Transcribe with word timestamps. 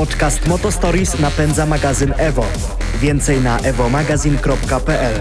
Podcast 0.00 0.46
Motostories 0.46 1.18
napędza 1.18 1.66
magazyn 1.66 2.14
Evo. 2.18 2.44
Więcej 3.00 3.40
na 3.40 3.58
evomagazin.pl. 3.58 5.20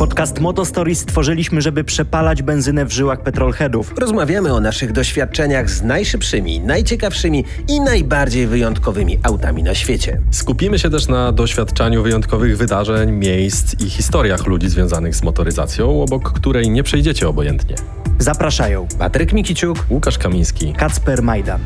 Podcast 0.00 0.40
Motostories 0.40 0.98
stworzyliśmy, 0.98 1.62
żeby 1.62 1.84
przepalać 1.84 2.42
benzynę 2.42 2.84
w 2.84 2.92
żyłach 2.92 3.22
petrolheadów. 3.22 3.92
Rozmawiamy 3.98 4.54
o 4.54 4.60
naszych 4.60 4.92
doświadczeniach 4.92 5.70
z 5.70 5.82
najszybszymi, 5.82 6.60
najciekawszymi 6.60 7.44
i 7.68 7.80
najbardziej 7.80 8.46
wyjątkowymi 8.46 9.18
autami 9.22 9.62
na 9.62 9.74
świecie. 9.74 10.20
Skupimy 10.30 10.78
się 10.78 10.90
też 10.90 11.08
na 11.08 11.32
doświadczaniu 11.32 12.02
wyjątkowych 12.02 12.56
wydarzeń, 12.56 13.12
miejsc 13.12 13.80
i 13.80 13.90
historiach 13.90 14.46
ludzi 14.46 14.68
związanych 14.68 15.16
z 15.16 15.22
motoryzacją, 15.22 16.02
obok 16.02 16.32
której 16.32 16.70
nie 16.70 16.82
przejdziecie 16.82 17.28
obojętnie. 17.28 17.76
Zapraszają 18.18 18.86
Patryk 18.98 19.32
Mikiciuk, 19.32 19.86
Łukasz 19.90 20.18
Kamiński. 20.18 20.72
Kacper 20.72 21.22
Majdan. 21.22 21.60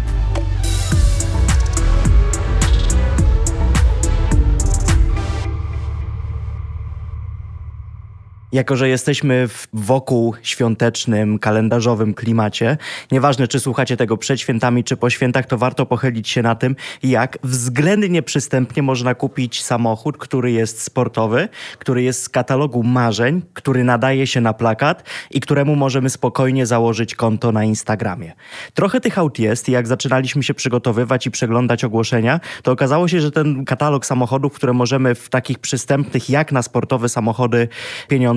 Jako, 8.54 8.76
że 8.76 8.88
jesteśmy 8.88 9.48
w 9.48 9.68
wokół 9.72 10.34
świątecznym, 10.42 11.38
kalendarzowym 11.38 12.14
klimacie, 12.14 12.76
nieważne 13.12 13.48
czy 13.48 13.60
słuchacie 13.60 13.96
tego 13.96 14.16
przed 14.16 14.40
świętami, 14.40 14.84
czy 14.84 14.96
po 14.96 15.10
świętach, 15.10 15.46
to 15.46 15.58
warto 15.58 15.86
pochylić 15.86 16.28
się 16.28 16.42
na 16.42 16.54
tym, 16.54 16.76
jak 17.02 17.38
względnie 17.42 18.22
przystępnie 18.22 18.82
można 18.82 19.14
kupić 19.14 19.62
samochód, 19.62 20.18
który 20.18 20.52
jest 20.52 20.82
sportowy, 20.82 21.48
który 21.78 22.02
jest 22.02 22.22
z 22.22 22.28
katalogu 22.28 22.82
marzeń, 22.82 23.42
który 23.54 23.84
nadaje 23.84 24.26
się 24.26 24.40
na 24.40 24.52
plakat 24.52 25.02
i 25.30 25.40
któremu 25.40 25.76
możemy 25.76 26.10
spokojnie 26.10 26.66
założyć 26.66 27.14
konto 27.14 27.52
na 27.52 27.64
Instagramie. 27.64 28.32
Trochę 28.74 29.00
tych 29.00 29.18
aut 29.18 29.38
jest 29.38 29.68
i 29.68 29.72
jak 29.72 29.86
zaczynaliśmy 29.86 30.42
się 30.42 30.54
przygotowywać 30.54 31.26
i 31.26 31.30
przeglądać 31.30 31.84
ogłoszenia, 31.84 32.40
to 32.62 32.72
okazało 32.72 33.08
się, 33.08 33.20
że 33.20 33.30
ten 33.30 33.64
katalog 33.64 34.06
samochodów, 34.06 34.52
które 34.52 34.72
możemy 34.72 35.14
w 35.14 35.28
takich 35.28 35.58
przystępnych, 35.58 36.30
jak 36.30 36.52
na 36.52 36.62
sportowe 36.62 37.08
samochody, 37.08 37.68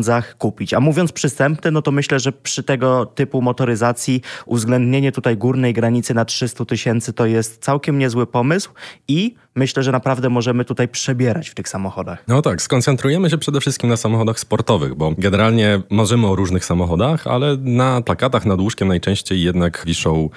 pieniądzach 0.07 0.37
kupić. 0.37 0.73
A 0.73 0.79
mówiąc 0.79 1.11
przystępny, 1.11 1.71
no 1.71 1.81
to 1.81 1.91
myślę, 1.91 2.19
że 2.19 2.31
przy 2.31 2.63
tego 2.63 3.05
typu 3.05 3.41
motoryzacji 3.41 4.21
uwzględnienie 4.45 5.11
tutaj 5.11 5.37
górnej 5.37 5.73
granicy 5.73 6.13
na 6.13 6.25
300 6.25 6.65
tysięcy 6.65 7.13
to 7.13 7.25
jest 7.25 7.63
całkiem 7.63 7.99
niezły 7.99 8.27
pomysł 8.27 8.69
i 9.07 9.35
myślę, 9.55 9.83
że 9.83 9.91
naprawdę 9.91 10.29
możemy 10.29 10.65
tutaj 10.65 10.87
przebierać 10.87 11.49
w 11.49 11.53
tych 11.53 11.69
samochodach. 11.69 12.23
No 12.27 12.41
tak, 12.41 12.61
skoncentrujemy 12.61 13.29
się 13.29 13.37
przede 13.37 13.59
wszystkim 13.59 13.89
na 13.89 13.97
samochodach 13.97 14.39
sportowych, 14.39 14.95
bo 14.95 15.13
generalnie 15.17 15.81
marzymy 15.89 16.27
o 16.27 16.35
różnych 16.35 16.65
samochodach, 16.65 17.27
ale 17.27 17.57
na 17.57 18.01
plakatach 18.01 18.45
nad 18.45 18.59
łóżkiem 18.59 18.87
najczęściej 18.87 19.41
jednak 19.41 19.83
wiszą 19.85 20.29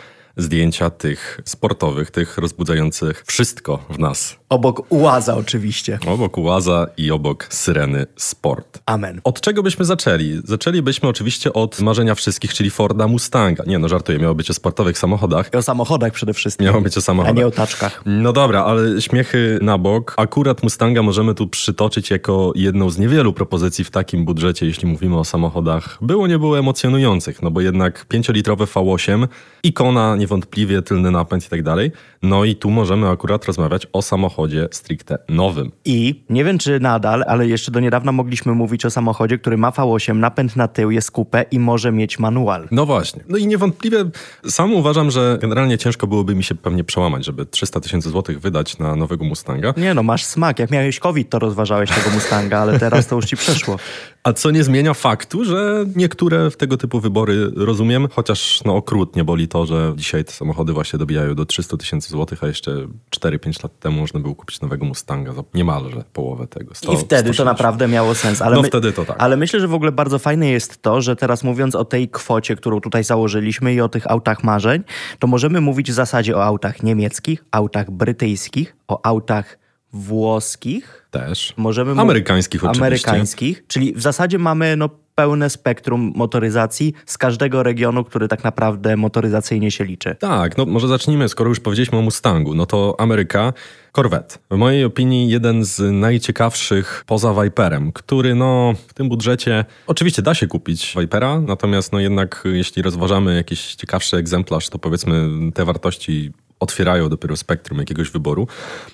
zdjęcia 0.42 0.90
tych 0.90 1.40
sportowych, 1.44 2.10
tych 2.10 2.38
rozbudzających 2.38 3.24
wszystko 3.26 3.78
w 3.90 3.98
nas. 3.98 4.36
Obok 4.48 4.92
ułaza 4.92 5.36
oczywiście. 5.36 5.98
Obok 6.06 6.38
Ułaza 6.38 6.86
i 6.96 7.10
obok 7.10 7.46
Syreny 7.50 8.06
Sport. 8.16 8.78
Amen. 8.86 9.20
Od 9.24 9.40
czego 9.40 9.62
byśmy 9.62 9.84
zaczęli? 9.84 10.40
Zaczęlibyśmy 10.44 11.08
oczywiście 11.08 11.52
od 11.52 11.80
marzenia 11.80 12.14
wszystkich, 12.14 12.54
czyli 12.54 12.70
Forda 12.70 13.06
Mustanga. 13.08 13.64
Nie 13.66 13.78
no, 13.78 13.88
żartuję, 13.88 14.18
miało 14.18 14.34
być 14.34 14.50
o 14.50 14.54
sportowych 14.54 14.98
samochodach. 14.98 15.50
I 15.54 15.56
o 15.56 15.62
samochodach 15.62 16.12
przede 16.12 16.34
wszystkim. 16.34 16.66
Miało 16.66 16.80
być 16.80 16.96
o 16.96 16.98
A 16.98 17.00
samochodach. 17.02 17.36
nie 17.36 17.46
o 17.46 17.50
taczkach. 17.50 18.02
No 18.06 18.32
dobra, 18.32 18.64
ale 18.64 19.00
śmiechy 19.02 19.58
na 19.62 19.78
bok. 19.78 20.14
Akurat 20.16 20.62
Mustanga 20.62 21.02
możemy 21.02 21.34
tu 21.34 21.48
przytoczyć 21.48 22.10
jako 22.10 22.52
jedną 22.54 22.90
z 22.90 22.98
niewielu 22.98 23.32
propozycji 23.32 23.84
w 23.84 23.90
takim 23.90 24.24
budżecie, 24.24 24.66
jeśli 24.66 24.88
mówimy 24.88 25.18
o 25.18 25.24
samochodach. 25.24 25.98
Było, 26.00 26.26
nie 26.26 26.38
było 26.38 26.58
emocjonujących, 26.58 27.42
no 27.42 27.50
bo 27.50 27.60
jednak 27.60 28.06
5-litrowe 28.12 28.66
V8, 28.66 29.28
ikona 29.62 30.16
niewątpliwie, 30.30 30.82
tylny 30.82 31.10
napęd 31.10 31.46
i 31.46 31.48
tak 31.48 31.62
dalej. 31.62 31.92
No 32.22 32.44
i 32.44 32.56
tu 32.56 32.70
możemy 32.70 33.08
akurat 33.08 33.44
rozmawiać 33.44 33.86
o 33.92 34.02
samochodzie 34.02 34.68
stricte 34.70 35.18
nowym. 35.28 35.72
I 35.84 36.24
nie 36.30 36.44
wiem, 36.44 36.58
czy 36.58 36.80
nadal, 36.80 37.24
ale 37.26 37.46
jeszcze 37.48 37.72
do 37.72 37.80
niedawna 37.80 38.12
mogliśmy 38.12 38.52
mówić 38.52 38.84
o 38.84 38.90
samochodzie, 38.90 39.38
który 39.38 39.56
ma 39.56 39.70
V8, 39.70 40.16
napęd 40.16 40.56
na 40.56 40.68
tył, 40.68 40.90
jest 40.90 41.10
kupę 41.10 41.44
i 41.50 41.58
może 41.58 41.92
mieć 41.92 42.18
manual. 42.18 42.68
No 42.70 42.86
właśnie. 42.86 43.24
No 43.28 43.38
i 43.38 43.46
niewątpliwie 43.46 44.04
sam 44.46 44.74
uważam, 44.74 45.10
że 45.10 45.38
generalnie 45.40 45.78
ciężko 45.78 46.06
byłoby 46.06 46.34
mi 46.34 46.44
się 46.44 46.54
pewnie 46.54 46.84
przełamać, 46.84 47.24
żeby 47.24 47.46
300 47.46 47.80
tysięcy 47.80 48.10
złotych 48.10 48.40
wydać 48.40 48.78
na 48.78 48.96
nowego 48.96 49.24
Mustanga. 49.24 49.74
Nie 49.76 49.94
no, 49.94 50.02
masz 50.02 50.24
smak. 50.24 50.58
Jak 50.58 50.70
miałeś 50.70 50.98
COVID, 50.98 51.30
to 51.30 51.38
rozważałeś 51.38 51.90
tego 51.90 52.10
Mustanga, 52.10 52.58
ale 52.58 52.78
teraz 52.78 53.06
to 53.06 53.16
już 53.16 53.26
ci 53.26 53.36
przeszło. 53.36 53.76
A 54.24 54.32
co 54.32 54.50
nie 54.50 54.64
zmienia 54.64 54.94
faktu, 54.94 55.44
że 55.44 55.84
niektóre 55.96 56.50
w 56.50 56.56
tego 56.56 56.76
typu 56.76 57.00
wybory 57.00 57.50
rozumiem, 57.56 58.08
chociaż 58.12 58.60
no 58.64 58.76
okrutnie 58.76 59.24
boli 59.24 59.48
to, 59.48 59.66
że 59.66 59.92
dzisiaj 60.10 60.24
te 60.24 60.32
samochody 60.32 60.72
właśnie 60.72 60.98
dobijają 60.98 61.34
do 61.34 61.46
300 61.46 61.76
tysięcy 61.76 62.10
złotych, 62.10 62.44
a 62.44 62.46
jeszcze 62.46 62.70
4-5 63.16 63.62
lat 63.62 63.78
temu 63.78 64.00
można 64.00 64.20
było 64.20 64.34
kupić 64.34 64.60
nowego 64.60 64.84
Mustanga 64.84 65.32
za 65.32 65.42
niemalże 65.54 66.04
połowę 66.12 66.46
tego. 66.46 66.74
100, 66.74 66.92
I 66.92 66.96
wtedy 66.96 67.06
to 67.06 67.34
160. 67.34 67.46
naprawdę 67.46 67.88
miało 67.88 68.14
sens. 68.14 68.42
Ale 68.42 68.56
No 68.56 68.62
wtedy 68.62 68.92
to 68.92 69.04
tak. 69.04 69.16
Ale 69.18 69.36
myślę, 69.36 69.60
że 69.60 69.68
w 69.68 69.74
ogóle 69.74 69.92
bardzo 69.92 70.18
fajne 70.18 70.48
jest 70.48 70.82
to, 70.82 71.00
że 71.00 71.16
teraz 71.16 71.44
mówiąc 71.44 71.74
o 71.74 71.84
tej 71.84 72.08
kwocie, 72.08 72.56
którą 72.56 72.80
tutaj 72.80 73.04
założyliśmy 73.04 73.74
i 73.74 73.80
o 73.80 73.88
tych 73.88 74.10
autach 74.10 74.44
marzeń, 74.44 74.82
to 75.18 75.26
możemy 75.26 75.60
mówić 75.60 75.90
w 75.90 75.94
zasadzie 75.94 76.36
o 76.36 76.44
autach 76.44 76.82
niemieckich, 76.82 77.44
autach 77.50 77.90
brytyjskich, 77.90 78.76
o 78.88 79.06
autach 79.06 79.58
włoskich. 79.92 81.06
Też. 81.10 81.54
Możemy 81.56 82.00
Amerykańskich 82.00 82.64
oczywiście. 82.64 82.84
Amerykańskich, 82.84 83.64
czyli 83.66 83.94
w 83.94 84.02
zasadzie 84.02 84.38
mamy 84.38 84.76
no, 84.76 84.88
pełne 85.14 85.50
spektrum 85.50 86.12
motoryzacji 86.16 86.94
z 87.06 87.18
każdego 87.18 87.62
regionu, 87.62 88.04
który 88.04 88.28
tak 88.28 88.44
naprawdę 88.44 88.96
motoryzacyjnie 88.96 89.70
się 89.70 89.84
liczy. 89.84 90.16
Tak, 90.20 90.58
no 90.58 90.66
może 90.66 90.88
zacznijmy, 90.88 91.28
skoro 91.28 91.48
już 91.48 91.60
powiedzieliśmy 91.60 91.98
o 91.98 92.02
Mustangu, 92.02 92.54
no 92.54 92.66
to 92.66 92.96
Ameryka, 92.98 93.52
Corvette. 93.92 94.38
W 94.50 94.56
mojej 94.56 94.84
opinii 94.84 95.30
jeden 95.30 95.64
z 95.64 95.92
najciekawszych 95.92 97.04
poza 97.06 97.42
Viperem, 97.42 97.92
który 97.92 98.34
no 98.34 98.74
w 98.88 98.94
tym 98.94 99.08
budżecie, 99.08 99.64
oczywiście 99.86 100.22
da 100.22 100.34
się 100.34 100.46
kupić 100.46 100.94
Vipera, 101.00 101.40
natomiast 101.40 101.92
no 101.92 102.00
jednak 102.00 102.42
jeśli 102.52 102.82
rozważamy 102.82 103.36
jakiś 103.36 103.74
ciekawszy 103.74 104.16
egzemplarz, 104.16 104.68
to 104.68 104.78
powiedzmy 104.78 105.28
te 105.54 105.64
wartości 105.64 106.32
otwierają 106.60 107.08
dopiero 107.08 107.36
spektrum 107.36 107.78
jakiegoś 107.78 108.10
wyboru. 108.10 108.46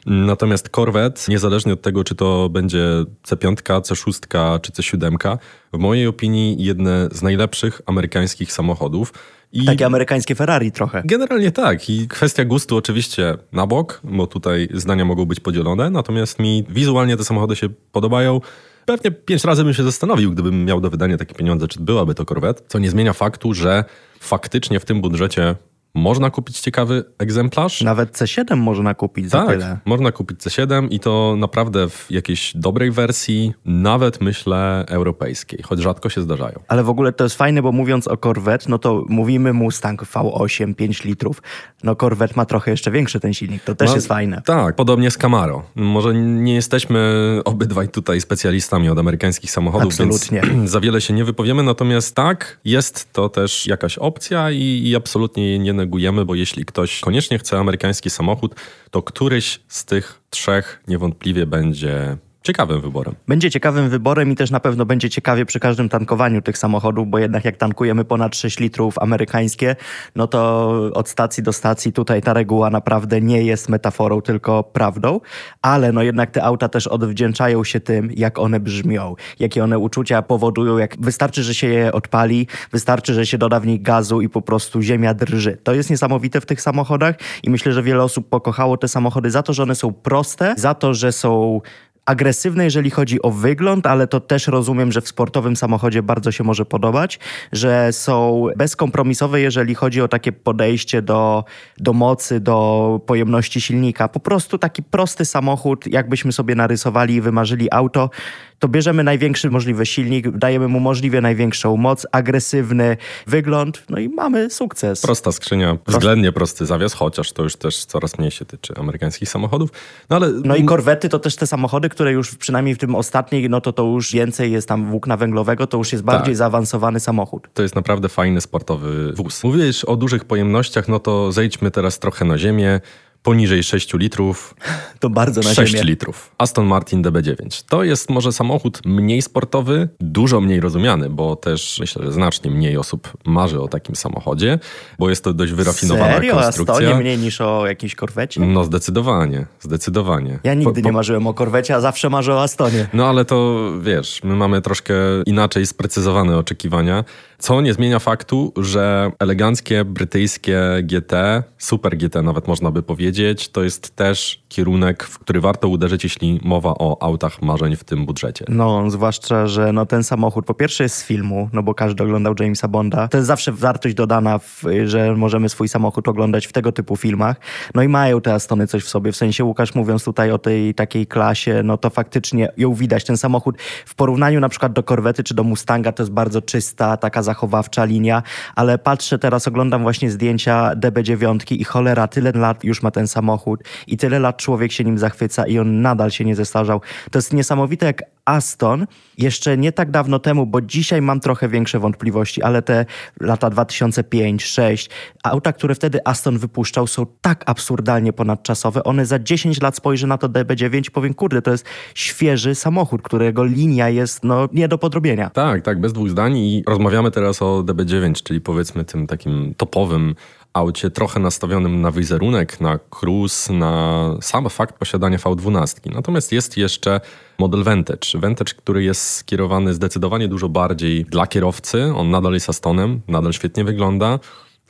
Natomiast 0.06 0.68
Corvette, 0.68 1.22
niezależnie 1.28 1.72
od 1.72 1.82
tego, 1.82 2.04
czy 2.04 2.14
to 2.14 2.48
będzie 2.48 2.84
C5, 3.28 3.54
C6 3.54 4.60
czy 4.60 4.72
C7, 4.72 5.38
w 5.72 5.78
mojej 5.78 6.06
opinii 6.06 6.64
jedne 6.64 7.08
z 7.12 7.22
najlepszych 7.22 7.82
amerykańskich 7.86 8.52
samochodów. 8.52 9.12
I 9.52 9.64
Takie 9.64 9.86
amerykańskie 9.86 10.34
Ferrari 10.34 10.72
trochę. 10.72 11.02
Generalnie 11.04 11.50
tak. 11.50 11.90
I 11.90 12.08
kwestia 12.08 12.44
gustu 12.44 12.76
oczywiście 12.76 13.38
na 13.52 13.66
bok, 13.66 14.00
bo 14.04 14.26
tutaj 14.26 14.68
zdania 14.74 15.04
mogą 15.04 15.24
być 15.24 15.40
podzielone. 15.40 15.90
Natomiast 15.90 16.38
mi 16.38 16.64
wizualnie 16.68 17.16
te 17.16 17.24
samochody 17.24 17.56
się 17.56 17.68
podobają. 17.92 18.40
Pewnie 18.86 19.10
pięć 19.10 19.44
razy 19.44 19.64
bym 19.64 19.74
się 19.74 19.82
zastanowił, 19.82 20.32
gdybym 20.32 20.64
miał 20.64 20.80
do 20.80 20.90
wydania 20.90 21.16
takie 21.16 21.34
pieniądze, 21.34 21.68
czy 21.68 21.80
byłaby 21.80 22.14
to 22.14 22.24
Corvette. 22.24 22.62
Co 22.68 22.78
nie 22.78 22.90
zmienia 22.90 23.12
faktu, 23.12 23.54
że 23.54 23.84
faktycznie 24.20 24.80
w 24.80 24.84
tym 24.84 25.00
budżecie 25.00 25.54
można 25.96 26.30
kupić 26.30 26.60
ciekawy 26.60 27.04
egzemplarz. 27.18 27.80
Nawet 27.82 28.12
C7 28.18 28.56
można 28.56 28.94
kupić 28.94 29.30
za 29.30 29.38
tak, 29.38 29.48
tyle. 29.48 29.78
można 29.84 30.12
kupić 30.12 30.38
C7 30.40 30.88
i 30.90 31.00
to 31.00 31.34
naprawdę 31.38 31.88
w 31.88 32.06
jakiejś 32.10 32.56
dobrej 32.56 32.90
wersji, 32.90 33.52
nawet 33.64 34.20
myślę 34.20 34.84
europejskiej, 34.88 35.62
choć 35.62 35.80
rzadko 35.80 36.08
się 36.08 36.20
zdarzają. 36.22 36.60
Ale 36.68 36.82
w 36.84 36.88
ogóle 36.88 37.12
to 37.12 37.24
jest 37.24 37.36
fajne, 37.36 37.62
bo 37.62 37.72
mówiąc 37.72 38.08
o 38.08 38.16
Corvette, 38.16 38.66
no 38.68 38.78
to 38.78 39.04
mówimy 39.08 39.52
Mustang 39.52 40.02
V8, 40.02 40.74
5 40.74 41.04
litrów. 41.04 41.42
No 41.82 41.96
Corvette 41.96 42.34
ma 42.36 42.44
trochę 42.44 42.70
jeszcze 42.70 42.90
większy 42.90 43.20
ten 43.20 43.34
silnik, 43.34 43.62
to 43.62 43.74
też 43.74 43.88
No, 43.88 43.94
jest 43.94 44.08
fajne. 44.08 44.42
Tak, 44.44 44.76
podobnie 44.76 45.10
z 45.10 45.18
Camaro. 45.18 45.62
Może 45.74 46.14
nie 46.14 46.54
jesteśmy 46.54 46.96
obydwaj 47.44 47.88
tutaj 47.88 48.20
specjalistami 48.20 48.88
od 48.88 48.98
amerykańskich 48.98 49.50
samochodów, 49.50 49.86
Absolutnie. 49.86 50.40
więc 50.40 50.70
za 50.76 50.80
wiele 50.80 51.00
się 51.00 51.14
nie 51.14 51.24
wypowiemy, 51.24 51.62
natomiast 51.62 52.14
tak, 52.14 52.58
jest 52.64 53.12
to 53.12 53.28
też 53.28 53.66
jakaś 53.66 53.98
opcja 53.98 54.50
i, 54.50 54.82
i 54.84 54.96
absolutnie 54.96 55.58
nie 55.58 55.72
negujemy, 55.86 56.24
bo 56.24 56.34
jeśli 56.34 56.64
ktoś 56.64 57.00
koniecznie 57.00 57.38
chce 57.38 57.58
amerykański 57.58 58.10
samochód, 58.10 58.54
to 58.90 59.02
któryś 59.02 59.60
z 59.68 59.84
tych 59.84 60.20
trzech 60.30 60.82
niewątpliwie 60.88 61.46
będzie 61.46 62.16
ciekawym 62.46 62.80
wyborem. 62.80 63.14
Będzie 63.28 63.50
ciekawym 63.50 63.88
wyborem 63.88 64.32
i 64.32 64.36
też 64.36 64.50
na 64.50 64.60
pewno 64.60 64.86
będzie 64.86 65.10
ciekawie 65.10 65.46
przy 65.46 65.60
każdym 65.60 65.88
tankowaniu 65.88 66.42
tych 66.42 66.58
samochodów, 66.58 67.08
bo 67.08 67.18
jednak 67.18 67.44
jak 67.44 67.56
tankujemy 67.56 68.04
ponad 68.04 68.36
6 68.36 68.60
litrów 68.60 68.98
amerykańskie, 68.98 69.76
no 70.16 70.26
to 70.26 70.70
od 70.94 71.08
stacji 71.08 71.42
do 71.42 71.52
stacji 71.52 71.92
tutaj 71.92 72.22
ta 72.22 72.32
reguła 72.32 72.70
naprawdę 72.70 73.20
nie 73.20 73.42
jest 73.42 73.68
metaforą, 73.68 74.20
tylko 74.20 74.64
prawdą, 74.64 75.20
ale 75.62 75.92
no 75.92 76.02
jednak 76.02 76.30
te 76.30 76.44
auta 76.44 76.68
też 76.68 76.86
odwdzięczają 76.86 77.64
się 77.64 77.80
tym, 77.80 78.10
jak 78.16 78.38
one 78.38 78.60
brzmią, 78.60 79.14
jakie 79.38 79.64
one 79.64 79.78
uczucia 79.78 80.22
powodują, 80.22 80.78
jak 80.78 80.96
wystarczy, 81.00 81.42
że 81.42 81.54
się 81.54 81.66
je 81.66 81.92
odpali, 81.92 82.46
wystarczy, 82.72 83.14
że 83.14 83.26
się 83.26 83.38
doda 83.38 83.60
w 83.60 83.66
nich 83.66 83.82
gazu 83.82 84.20
i 84.20 84.28
po 84.28 84.42
prostu 84.42 84.82
ziemia 84.82 85.14
drży. 85.14 85.58
To 85.62 85.74
jest 85.74 85.90
niesamowite 85.90 86.40
w 86.40 86.46
tych 86.46 86.60
samochodach 86.60 87.14
i 87.42 87.50
myślę, 87.50 87.72
że 87.72 87.82
wiele 87.82 88.02
osób 88.02 88.28
pokochało 88.28 88.76
te 88.76 88.88
samochody 88.88 89.30
za 89.30 89.42
to, 89.42 89.52
że 89.52 89.62
one 89.62 89.74
są 89.74 89.92
proste, 89.92 90.54
za 90.56 90.74
to, 90.74 90.94
że 90.94 91.12
są 91.12 91.60
agresywne, 92.06 92.64
jeżeli 92.64 92.90
chodzi 92.90 93.22
o 93.22 93.30
wygląd, 93.30 93.86
ale 93.86 94.06
to 94.06 94.20
też 94.20 94.46
rozumiem, 94.46 94.92
że 94.92 95.00
w 95.00 95.08
sportowym 95.08 95.56
samochodzie 95.56 96.02
bardzo 96.02 96.32
się 96.32 96.44
może 96.44 96.64
podobać, 96.64 97.18
że 97.52 97.92
są 97.92 98.46
bezkompromisowe, 98.56 99.40
jeżeli 99.40 99.74
chodzi 99.74 100.00
o 100.00 100.08
takie 100.08 100.32
podejście 100.32 101.02
do, 101.02 101.44
do 101.78 101.92
mocy, 101.92 102.40
do 102.40 103.00
pojemności 103.06 103.60
silnika. 103.60 104.08
Po 104.08 104.20
prostu 104.20 104.58
taki 104.58 104.82
prosty 104.82 105.24
samochód, 105.24 105.86
jakbyśmy 105.86 106.32
sobie 106.32 106.54
narysowali 106.54 107.14
i 107.14 107.20
wymarzyli 107.20 107.68
auto, 107.70 108.10
to 108.58 108.68
bierzemy 108.68 109.04
największy 109.04 109.50
możliwy 109.50 109.86
silnik, 109.86 110.30
dajemy 110.30 110.68
mu 110.68 110.80
możliwie 110.80 111.20
największą 111.20 111.76
moc, 111.76 112.06
agresywny 112.12 112.96
wygląd, 113.26 113.82
no 113.88 113.98
i 113.98 114.08
mamy 114.08 114.50
sukces. 114.50 115.02
Prosta 115.02 115.32
skrzynia, 115.32 115.78
względnie 115.86 116.32
prosty 116.32 116.66
zawias, 116.66 116.92
chociaż 116.92 117.32
to 117.32 117.42
już 117.42 117.56
też 117.56 117.84
coraz 117.84 118.18
mniej 118.18 118.30
się 118.30 118.44
tyczy 118.44 118.74
amerykańskich 118.76 119.28
samochodów. 119.28 119.70
No, 120.10 120.16
ale... 120.16 120.28
no 120.44 120.56
i 120.56 120.64
korwety 120.64 121.08
to 121.08 121.18
też 121.18 121.36
te 121.36 121.46
samochody, 121.46 121.88
które 121.88 122.12
już 122.12 122.34
przynajmniej 122.34 122.74
w 122.74 122.78
tym 122.78 122.94
ostatniej, 122.94 123.50
no 123.50 123.60
to 123.60 123.72
to 123.72 123.84
już 123.84 124.12
więcej 124.12 124.52
jest 124.52 124.68
tam 124.68 124.86
włókna 124.90 125.16
węglowego, 125.16 125.66
to 125.66 125.78
już 125.78 125.92
jest 125.92 126.04
bardziej 126.04 126.34
tak. 126.34 126.36
zaawansowany 126.36 127.00
samochód. 127.00 127.48
To 127.54 127.62
jest 127.62 127.74
naprawdę 127.74 128.08
fajny 128.08 128.40
sportowy 128.40 129.12
wóz. 129.12 129.44
Mówiłeś 129.44 129.84
o 129.84 129.96
dużych 129.96 130.24
pojemnościach, 130.24 130.88
no 130.88 130.98
to 130.98 131.32
zejdźmy 131.32 131.70
teraz 131.70 131.98
trochę 131.98 132.24
na 132.24 132.38
ziemię 132.38 132.80
poniżej 133.26 133.62
6 133.62 133.94
litrów. 133.94 134.54
To 135.00 135.10
bardzo 135.10 135.40
na 135.40 135.54
6 135.54 135.72
ziemię. 135.72 135.84
litrów. 135.84 136.30
Aston 136.38 136.66
Martin 136.66 137.02
DB9. 137.02 137.64
To 137.68 137.84
jest 137.84 138.10
może 138.10 138.32
samochód 138.32 138.80
mniej 138.86 139.22
sportowy, 139.22 139.88
dużo 140.00 140.40
mniej 140.40 140.60
rozumiany, 140.60 141.10
bo 141.10 141.36
też 141.36 141.76
myślę, 141.80 142.04
że 142.04 142.12
znacznie 142.12 142.50
mniej 142.50 142.76
osób 142.76 143.12
marzy 143.24 143.60
o 143.60 143.68
takim 143.68 143.96
samochodzie, 143.96 144.58
bo 144.98 145.10
jest 145.10 145.24
to 145.24 145.32
dość 145.32 145.52
wyrafinowana 145.52 146.12
Serio? 146.14 146.34
konstrukcja. 146.34 146.74
Serio? 146.74 146.96
mniej 146.96 147.18
niż 147.18 147.40
o 147.40 147.66
jakiejś 147.66 147.94
korwecie? 147.94 148.40
No 148.40 148.64
zdecydowanie, 148.64 149.46
zdecydowanie. 149.60 150.38
Ja 150.44 150.54
nigdy 150.54 150.72
po, 150.72 150.80
po... 150.80 150.86
nie 150.86 150.92
marzyłem 150.92 151.26
o 151.26 151.34
korwecie, 151.34 151.74
a 151.74 151.80
zawsze 151.80 152.10
marzę 152.10 152.34
o 152.34 152.42
Astonie. 152.42 152.88
No 152.92 153.06
ale 153.06 153.24
to 153.24 153.70
wiesz, 153.80 154.20
my 154.24 154.36
mamy 154.36 154.62
troszkę 154.62 154.94
inaczej 155.26 155.66
sprecyzowane 155.66 156.38
oczekiwania. 156.38 157.04
Co 157.38 157.60
nie 157.60 157.74
zmienia 157.74 157.98
faktu, 157.98 158.52
że 158.56 159.10
eleganckie 159.18 159.84
brytyjskie 159.84 160.60
GT, 160.82 161.42
super 161.58 161.96
GT 161.96 162.22
nawet 162.22 162.48
można 162.48 162.70
by 162.70 162.82
powiedzieć, 162.82 163.48
to 163.48 163.64
jest 163.64 163.96
też 163.96 164.42
kierunek, 164.48 165.04
w 165.04 165.18
który 165.18 165.40
warto 165.40 165.68
uderzyć, 165.68 166.04
jeśli 166.04 166.40
mowa 166.44 166.70
o 166.70 167.02
autach 167.02 167.42
marzeń 167.42 167.76
w 167.76 167.84
tym 167.84 168.06
budżecie. 168.06 168.44
No, 168.48 168.90
zwłaszcza, 168.90 169.46
że 169.46 169.72
no, 169.72 169.86
ten 169.86 170.04
samochód 170.04 170.46
po 170.46 170.54
pierwsze 170.54 170.82
jest 170.82 170.96
z 170.96 171.04
filmu, 171.04 171.48
no 171.52 171.62
bo 171.62 171.74
każdy 171.74 172.02
oglądał 172.02 172.34
Jamesa 172.40 172.68
Bonda. 172.68 173.08
To 173.08 173.16
jest 173.16 173.26
zawsze 173.26 173.52
wartość 173.52 173.94
dodana, 173.94 174.38
w, 174.38 174.62
że 174.84 175.14
możemy 175.16 175.48
swój 175.48 175.68
samochód 175.68 176.08
oglądać 176.08 176.46
w 176.46 176.52
tego 176.52 176.72
typu 176.72 176.96
filmach. 176.96 177.36
No 177.74 177.82
i 177.82 177.88
mają 177.88 178.20
te 178.20 178.34
Astony 178.34 178.66
coś 178.66 178.82
w 178.82 178.88
sobie. 178.88 179.12
W 179.12 179.16
sensie 179.16 179.44
Łukasz 179.44 179.74
mówiąc 179.74 180.04
tutaj 180.04 180.30
o 180.30 180.38
tej 180.38 180.74
takiej 180.74 181.06
klasie, 181.06 181.62
no 181.64 181.78
to 181.78 181.90
faktycznie 181.90 182.48
ją 182.56 182.74
widać. 182.74 183.04
Ten 183.04 183.16
samochód 183.16 183.56
w 183.86 183.94
porównaniu 183.94 184.40
na 184.40 184.48
przykład 184.48 184.72
do 184.72 184.82
Korwety 184.82 185.24
czy 185.24 185.34
do 185.34 185.44
Mustanga 185.44 185.92
to 185.92 186.02
jest 186.02 186.12
bardzo 186.12 186.42
czysta, 186.42 186.96
taka 186.96 187.22
zachowawcza 187.26 187.84
linia, 187.84 188.22
ale 188.54 188.78
patrzę 188.78 189.18
teraz, 189.18 189.48
oglądam 189.48 189.82
właśnie 189.82 190.10
zdjęcia 190.10 190.70
DB9 190.74 191.52
i 191.52 191.64
cholera, 191.64 192.08
tyle 192.08 192.32
lat 192.32 192.64
już 192.64 192.82
ma 192.82 192.90
ten 192.90 193.06
samochód 193.08 193.60
i 193.86 193.96
tyle 193.96 194.18
lat 194.18 194.36
człowiek 194.36 194.72
się 194.72 194.84
nim 194.84 194.98
zachwyca 194.98 195.46
i 195.46 195.58
on 195.58 195.82
nadal 195.82 196.10
się 196.10 196.24
nie 196.24 196.36
zestarzał. 196.36 196.80
To 197.10 197.18
jest 197.18 197.32
niesamowite, 197.32 197.86
jak 197.86 198.15
Aston 198.26 198.86
jeszcze 199.18 199.56
nie 199.56 199.72
tak 199.72 199.90
dawno 199.90 200.18
temu, 200.18 200.46
bo 200.46 200.60
dzisiaj 200.60 201.02
mam 201.02 201.20
trochę 201.20 201.48
większe 201.48 201.78
wątpliwości, 201.78 202.42
ale 202.42 202.62
te 202.62 202.86
lata 203.20 203.50
2005-2006, 203.50 204.90
auta, 205.24 205.52
które 205.52 205.74
wtedy 205.74 206.00
Aston 206.04 206.38
wypuszczał, 206.38 206.86
są 206.86 207.06
tak 207.20 207.42
absurdalnie 207.46 208.12
ponadczasowe. 208.12 208.84
One 208.84 209.06
za 209.06 209.18
10 209.18 209.62
lat 209.62 209.76
spojrzy 209.76 210.06
na 210.06 210.18
to 210.18 210.28
DB9 210.28 210.88
i 210.88 210.90
powiem, 210.90 211.14
kurde, 211.14 211.42
to 211.42 211.50
jest 211.50 211.66
świeży 211.94 212.54
samochód, 212.54 213.02
którego 213.02 213.44
linia 213.44 213.88
jest 213.88 214.24
no, 214.24 214.48
nie 214.52 214.68
do 214.68 214.78
podrobienia. 214.78 215.30
Tak, 215.30 215.62
tak, 215.62 215.80
bez 215.80 215.92
dwóch 215.92 216.10
zdań 216.10 216.36
i 216.36 216.62
rozmawiamy 216.68 217.10
teraz 217.10 217.42
o 217.42 217.62
DB9, 217.62 218.22
czyli 218.22 218.40
powiedzmy 218.40 218.84
tym 218.84 219.06
takim 219.06 219.54
topowym 219.56 220.14
aucie, 220.56 220.90
trochę 220.90 221.20
nastawionym 221.20 221.80
na 221.80 221.90
wizerunek, 221.90 222.60
na 222.60 222.78
cruise, 222.90 223.52
na 223.52 224.14
sam 224.20 224.48
fakt 224.50 224.78
posiadania 224.78 225.18
V12. 225.18 225.94
Natomiast 225.94 226.32
jest 226.32 226.56
jeszcze 226.56 227.00
model 227.38 227.64
Vantage. 227.64 228.08
Vantage, 228.14 228.54
który 228.54 228.84
jest 228.84 229.10
skierowany 229.10 229.74
zdecydowanie 229.74 230.28
dużo 230.28 230.48
bardziej 230.48 231.04
dla 231.04 231.26
kierowcy. 231.26 231.94
On 231.94 232.10
nadal 232.10 232.32
jest 232.32 232.48
Astonem, 232.48 233.00
nadal 233.08 233.32
świetnie 233.32 233.64
wygląda 233.64 234.18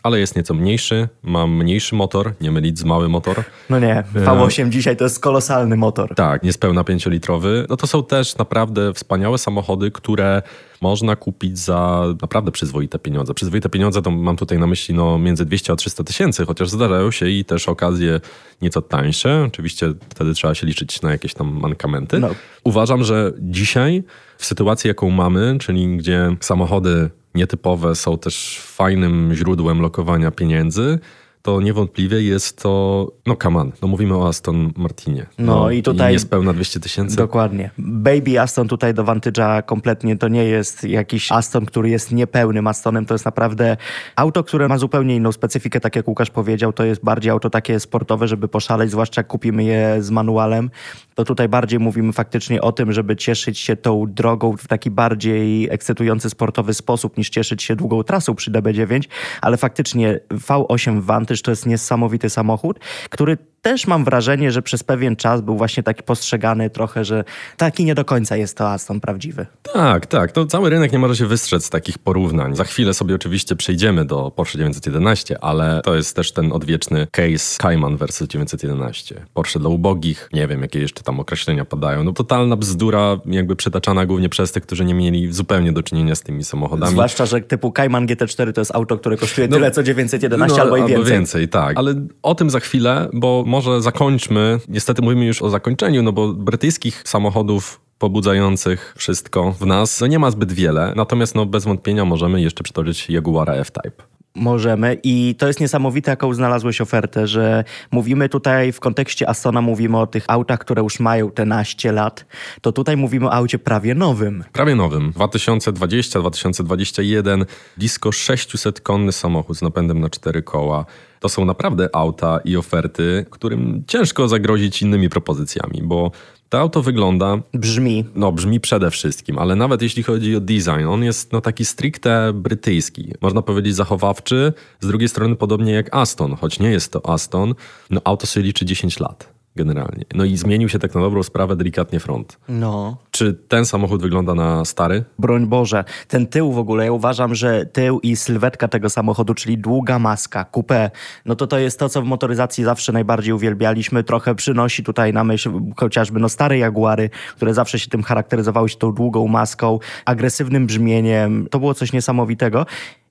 ale 0.07 0.19
jest 0.21 0.37
nieco 0.37 0.55
mniejszy, 0.55 1.09
ma 1.23 1.47
mniejszy 1.47 1.95
motor, 1.95 2.33
nie 2.41 2.51
mylić 2.51 2.79
z 2.79 2.85
mały 2.85 3.09
motor. 3.09 3.45
No 3.71 3.79
nie, 3.79 4.05
V8 4.15 4.69
dzisiaj 4.69 4.97
to 4.97 5.05
jest 5.05 5.21
kolosalny 5.21 5.77
motor. 5.77 6.15
Tak, 6.15 6.43
niespełna 6.43 6.83
5-litrowy. 6.83 7.67
No 7.69 7.77
to 7.77 7.87
są 7.87 8.05
też 8.05 8.39
naprawdę 8.39 8.95
wspaniałe 8.95 9.39
samochody, 9.39 9.91
które 9.91 10.43
można 10.81 11.17
kupić 11.17 11.59
za 11.59 12.05
naprawdę 12.23 12.51
przyzwoite 12.51 12.99
pieniądze. 12.99 13.35
Przyzwoite 13.35 13.69
pieniądze 13.69 14.03
to 14.03 14.11
mam 14.11 14.37
tutaj 14.37 14.59
na 14.59 14.67
myśli 14.67 14.95
no, 14.95 15.19
między 15.19 15.45
200 15.45 15.73
a 15.73 15.77
300 15.77 16.05
tysięcy, 16.05 16.47
chociaż 16.47 16.71
zdarzają 16.71 17.11
się 17.11 17.29
i 17.29 17.45
też 17.45 17.69
okazje 17.69 18.21
nieco 18.63 18.83
tańsze. 18.83 19.45
Oczywiście 19.47 19.93
wtedy 20.09 20.35
trzeba 20.35 20.55
się 20.55 20.67
liczyć 20.67 21.03
na 21.03 21.11
jakieś 21.11 21.35
tam 21.35 21.61
mankamenty. 21.61 22.19
No. 22.19 22.29
Uważam, 22.65 23.05
że 23.05 23.33
dzisiaj 23.39 24.03
w 24.39 24.47
sytuacji, 24.47 24.89
jaką 24.89 25.11
mamy, 25.11 25.57
czyli 25.61 25.97
gdzie 25.97 26.37
samochody 26.41 27.11
nietypowe 27.37 27.95
są 27.95 28.19
też 28.19 28.61
fajnym 28.63 29.35
źródłem 29.35 29.81
lokowania 29.81 30.31
pieniędzy, 30.31 30.99
to 31.47 31.61
niewątpliwie 31.61 32.23
jest 32.23 32.63
to, 32.63 33.13
no 33.27 33.37
come 33.43 33.61
on, 33.61 33.73
no 33.83 33.89
mówimy 33.89 34.17
o 34.17 34.29
Aston 34.29 34.73
Martinie. 34.77 35.27
No, 35.39 35.57
no 35.57 35.71
i 35.71 35.83
tutaj... 35.83 36.13
Niespełna 36.13 36.53
200 36.53 36.81
tysięcy. 36.81 37.17
Dokładnie. 37.17 37.71
Baby 37.79 38.41
Aston 38.41 38.69
tutaj 38.69 38.95
do 38.95 39.05
Vantage'a 39.05 39.63
kompletnie 39.63 40.17
to 40.17 40.29
nie 40.29 40.45
jest 40.45 40.85
jakiś 40.85 41.33
Aston, 41.33 41.67
który 41.67 41.89
jest 41.89 42.13
niepełnym 42.13 42.67
Astonem, 42.67 43.07
to 43.07 43.15
jest 43.15 43.25
naprawdę 43.25 43.77
auto, 44.17 44.45
które 44.45 44.69
ma 44.69 44.79
zupełnie 44.79 45.17
inną 45.17 45.33
specyfikę, 45.33 45.81
tak 45.81 45.97
jak 45.97 46.09
Łukasz 46.09 46.31
powiedział, 46.31 46.73
to 46.73 46.85
jest 46.85 47.05
bardziej 47.05 47.31
auto 47.31 47.51
takie 47.51 47.81
sportowe, 47.81 48.29
żeby 48.29 48.49
poszaleć, 48.49 48.91
zwłaszcza 48.91 49.21
jak 49.21 49.27
kupimy 49.27 49.65
je 49.65 49.97
z 50.01 50.11
manualem, 50.11 50.71
to 51.15 51.25
tutaj 51.25 51.49
bardziej 51.49 51.79
mówimy 51.79 52.13
faktycznie 52.13 52.63
o 52.63 52.73
tym, 52.73 52.93
żeby 52.93 53.17
cieszyć 53.17 53.59
się 53.59 53.77
tą 53.77 54.05
drogą 54.09 54.57
w 54.57 54.69
taki 54.69 54.91
bardziej 54.91 55.69
ekscytujący 55.71 56.31
sportowy 56.31 56.75
sposób, 56.75 57.17
niż 57.17 57.31
cieszyć 57.31 57.63
się 57.63 57.77
długą 57.77 58.03
trasą 58.03 58.35
przy 58.35 58.51
DB9, 58.51 59.01
ale 59.41 59.57
faktycznie 59.57 60.21
V8 60.31 61.01
Vantage 61.01 61.36
to 61.43 61.51
jest 61.51 61.67
niesamowity 61.67 62.31
samochód, 62.31 62.79
który 63.11 63.39
też 63.67 63.87
mam 63.87 64.05
wrażenie, 64.05 64.51
że 64.51 64.63
przez 64.63 64.85
pewien 64.85 65.17
czas 65.17 65.41
był 65.41 65.57
właśnie 65.57 65.83
taki 65.83 66.03
postrzegany 66.03 66.71
trochę, 66.71 67.05
że 67.05 67.25
taki 67.57 67.85
nie 67.85 67.95
do 67.95 68.05
końca 68.05 68.37
jest 68.37 68.57
to 68.57 68.71
Aston 68.71 69.01
prawdziwy. 69.01 69.47
Tak, 69.73 70.07
tak. 70.07 70.33
To 70.33 70.47
cały 70.47 70.71
rynek 70.71 70.93
nie 70.93 70.99
może 70.99 71.17
się 71.17 71.27
wystrzec 71.27 71.65
z 71.65 71.71
takich 71.71 71.99
porównań. 71.99 72.57
Za 72.57 72.65
chwilę 72.65 72.95
sobie 72.95 73.15
oczywiście 73.15 73.57
przejdziemy 73.57 74.05
do 74.05 74.31
Porsche 74.31 74.59
911, 74.59 75.39
ale 75.41 75.81
to 75.85 75.97
jest 75.97 76.17
też 76.17 76.33
ten 76.33 76.53
odwieczny 76.53 77.07
case 77.11 77.59
Cayman 77.59 77.97
versus 77.97 78.29
911. 78.29 79.27
Porsche 79.35 79.61
dla 79.61 79.69
ubogich, 79.69 80.29
nie 80.33 80.47
wiem 80.47 80.63
jakie 80.63 80.81
jeszcze 80.81 81.03
tam 81.03 81.21
określenia 81.21 81.65
padają. 81.65 82.05
No 82.05 82.13
totalna 82.13 82.57
bzdura, 82.57 83.19
jakby 83.27 83.57
przytaczana 83.57 84.07
głównie 84.07 84.29
przez 84.29 84.53
tych, 84.53 84.63
którzy 84.63 84.85
nie 84.85 84.95
mieli 84.95 85.33
zupełnie 85.33 85.73
do 85.73 85.83
czynienia 85.83 86.15
z 86.15 86.23
tymi 86.23 86.45
samochodami. 86.45 86.93
Zwłaszcza, 86.93 87.27
że 87.27 87.41
typu 87.41 87.73
Cayman 87.73 88.07
GT4 88.07 88.53
to 88.53 88.61
jest 88.61 88.75
auto, 88.75 88.99
które 88.99 89.17
kosztuje 89.17 89.49
no, 89.49 89.57
tyle 89.57 89.71
co 89.71 89.83
911 89.83 90.57
no, 90.57 90.63
albo 90.63 90.77
i 90.77 90.81
więcej. 90.81 90.97
Albo 90.97 91.11
więcej, 91.11 91.49
tak. 91.49 91.79
Ale 91.79 91.95
o 92.23 92.35
tym 92.35 92.51
za 92.51 92.61
chwilę, 92.61 93.09
bo 93.13 93.45
może 93.57 93.83
zakończmy. 93.83 94.61
Niestety 94.69 95.03
mówimy 95.03 95.25
już 95.25 95.43
o 95.43 95.51
zakończeniu, 95.51 96.03
no 96.03 96.13
bo 96.13 96.33
brytyjskich 96.33 97.03
samochodów 97.05 97.81
pobudzających 97.99 98.95
wszystko 98.99 99.53
w 99.53 99.67
nas 99.67 100.01
no 100.01 100.07
nie 100.07 100.19
ma 100.19 100.31
zbyt 100.31 100.53
wiele. 100.53 100.93
Natomiast 100.97 101.35
no, 101.35 101.47
bez 101.47 101.65
wątpienia 101.65 102.05
możemy 102.05 102.41
jeszcze 102.41 102.65
przytoczyć 102.65 103.11
Jaguara 103.11 103.55
F-Type. 103.55 104.16
Możemy 104.37 104.97
i 105.03 105.35
to 105.39 105.47
jest 105.47 105.61
niesamowite, 105.61 106.11
jaką 106.11 106.35
znalazłeś 106.35 106.81
ofertę, 106.81 107.27
że 107.27 107.65
mówimy 107.91 108.29
tutaj 108.29 108.73
w 108.73 108.81
kontekście 108.81 109.29
Astona, 109.29 109.61
mówimy 109.61 109.99
o 109.99 110.07
tych 110.07 110.25
autach, 110.29 110.59
które 110.59 110.83
już 110.83 111.01
mają 111.01 111.31
te 111.31 111.45
naście 111.45 111.93
lat, 111.93 112.27
to 112.61 112.73
tutaj 112.73 112.97
mówimy 112.97 113.27
o 113.27 113.33
aucie 113.33 113.59
prawie 113.59 113.95
nowym. 113.95 114.45
Prawie 114.53 114.75
nowym. 114.75 115.13
2020-2021, 115.13 117.45
blisko 117.77 118.13
600 118.13 118.81
konny 118.81 119.13
samochód 119.13 119.59
z 119.59 119.63
napędem 119.63 120.01
na 120.01 120.11
cztery 120.11 120.43
koła. 120.43 120.85
To 121.21 121.29
są 121.29 121.45
naprawdę 121.45 121.89
auta 121.93 122.41
i 122.45 122.57
oferty, 122.57 123.27
którym 123.31 123.85
ciężko 123.87 124.29
zagrozić 124.29 124.83
innymi 124.83 125.09
propozycjami, 125.09 125.83
bo 125.83 126.11
to 126.49 126.61
auto 126.61 126.83
wygląda. 126.83 127.39
Brzmi. 127.55 128.05
No, 128.15 128.33
brzmi 128.33 128.61
przede 128.61 128.91
wszystkim, 128.91 129.39
ale 129.39 129.57
nawet 129.57 129.83
jeśli 129.83 130.03
chodzi 130.03 130.37
o 130.37 130.41
design, 130.41 130.87
on 130.89 131.05
jest 131.05 131.33
no, 131.33 131.41
taki 131.41 131.65
stricte 131.65 132.33
brytyjski. 132.33 133.13
Można 133.21 133.43
powiedzieć 133.43 133.75
zachowawczy. 133.75 134.53
Z 134.81 134.87
drugiej 134.87 135.09
strony, 135.09 135.37
podobnie 135.37 135.73
jak 135.73 135.95
Aston, 135.95 136.37
choć 136.37 136.59
nie 136.59 136.71
jest 136.71 136.93
to 136.93 137.11
Aston, 137.11 137.55
no 137.91 138.01
auto 138.05 138.27
sobie 138.27 138.47
liczy 138.47 138.65
10 138.65 139.01
lat. 139.01 139.36
Generalnie. 139.57 140.05
No 140.15 140.25
i 140.25 140.37
zmienił 140.37 140.69
się 140.69 140.79
tak 140.79 140.95
na 140.95 141.01
dobrą 141.01 141.23
sprawę 141.23 141.57
delikatnie 141.57 142.01
front. 142.01 142.39
No. 142.49 142.97
Czy 143.11 143.35
ten 143.35 143.67
samochód 143.67 144.03
wygląda 144.03 144.35
na 144.35 144.65
stary? 144.65 145.05
Broń 145.19 145.47
Boże. 145.47 145.85
Ten 146.09 146.27
tył 146.27 146.53
w 146.53 146.59
ogóle, 146.59 146.85
ja 146.85 146.93
uważam, 146.93 147.35
że 147.35 147.67
tył 147.67 148.01
i 148.01 148.17
sylwetka 148.17 148.69
tego 148.69 148.91
samochodu, 148.91 149.35
czyli 149.35 149.59
długa 149.59 149.99
maska, 149.99 150.47
coupé, 150.53 150.91
no 151.25 151.37
to 151.37 151.47
to 151.47 151.59
jest 151.59 151.79
to, 151.79 151.89
co 151.89 152.03
w 152.03 152.05
motoryzacji 152.05 152.65
zawsze 152.65 152.93
najbardziej 152.93 153.33
uwielbialiśmy. 153.35 154.05
Trochę 154.05 154.35
przynosi 154.35 154.85
tutaj 154.85 155.13
na 155.13 155.25
myśl 155.25 155.51
chociażby 155.77 156.21
no 156.21 156.29
stare 156.29 156.59
Jaguary, 156.59 157.11
które 157.37 157.55
zawsze 157.55 157.79
się 157.79 157.89
tym 157.89 158.03
charakteryzowały 158.03 158.69
się 158.69 158.77
tą 158.77 158.93
długą 158.93 159.29
maską, 159.29 159.79
agresywnym 160.05 160.67
brzmieniem. 160.67 161.47
To 161.51 161.59
było 161.59 161.75
coś 161.75 161.93
niesamowitego. 161.93 162.67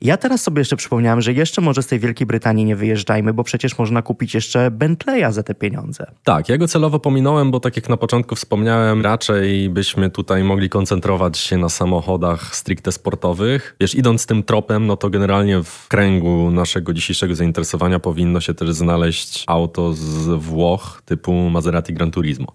Ja 0.05 0.17
teraz 0.17 0.41
sobie 0.41 0.61
jeszcze 0.61 0.75
przypomniałem, 0.75 1.21
że 1.21 1.33
jeszcze 1.33 1.61
może 1.61 1.83
z 1.83 1.87
tej 1.87 1.99
Wielkiej 1.99 2.27
Brytanii 2.27 2.65
nie 2.65 2.75
wyjeżdżajmy, 2.75 3.33
bo 3.33 3.43
przecież 3.43 3.77
można 3.77 4.01
kupić 4.01 4.33
jeszcze 4.33 4.71
Bentleya 4.71 5.33
za 5.33 5.43
te 5.43 5.55
pieniądze. 5.55 6.05
Tak, 6.23 6.49
ja 6.49 6.57
go 6.57 6.67
celowo 6.67 6.99
pominąłem, 6.99 7.51
bo 7.51 7.59
tak 7.59 7.75
jak 7.75 7.89
na 7.89 7.97
początku 7.97 8.35
wspomniałem, 8.35 9.01
raczej 9.01 9.69
byśmy 9.69 10.09
tutaj 10.09 10.43
mogli 10.43 10.69
koncentrować 10.69 11.37
się 11.37 11.57
na 11.57 11.69
samochodach 11.69 12.55
stricte 12.55 12.91
sportowych. 12.91 13.75
Wiesz, 13.79 13.95
idąc 13.95 14.25
tym 14.25 14.43
tropem, 14.43 14.87
no 14.87 14.97
to 14.97 15.09
generalnie 15.09 15.63
w 15.63 15.87
kręgu 15.87 16.51
naszego 16.51 16.93
dzisiejszego 16.93 17.35
zainteresowania 17.35 17.99
powinno 17.99 18.41
się 18.41 18.53
też 18.53 18.71
znaleźć 18.71 19.43
auto 19.47 19.93
z 19.93 20.27
Włoch 20.43 21.01
typu 21.05 21.33
Maserati 21.49 21.93
Gran 21.93 22.11
Turismo. 22.11 22.47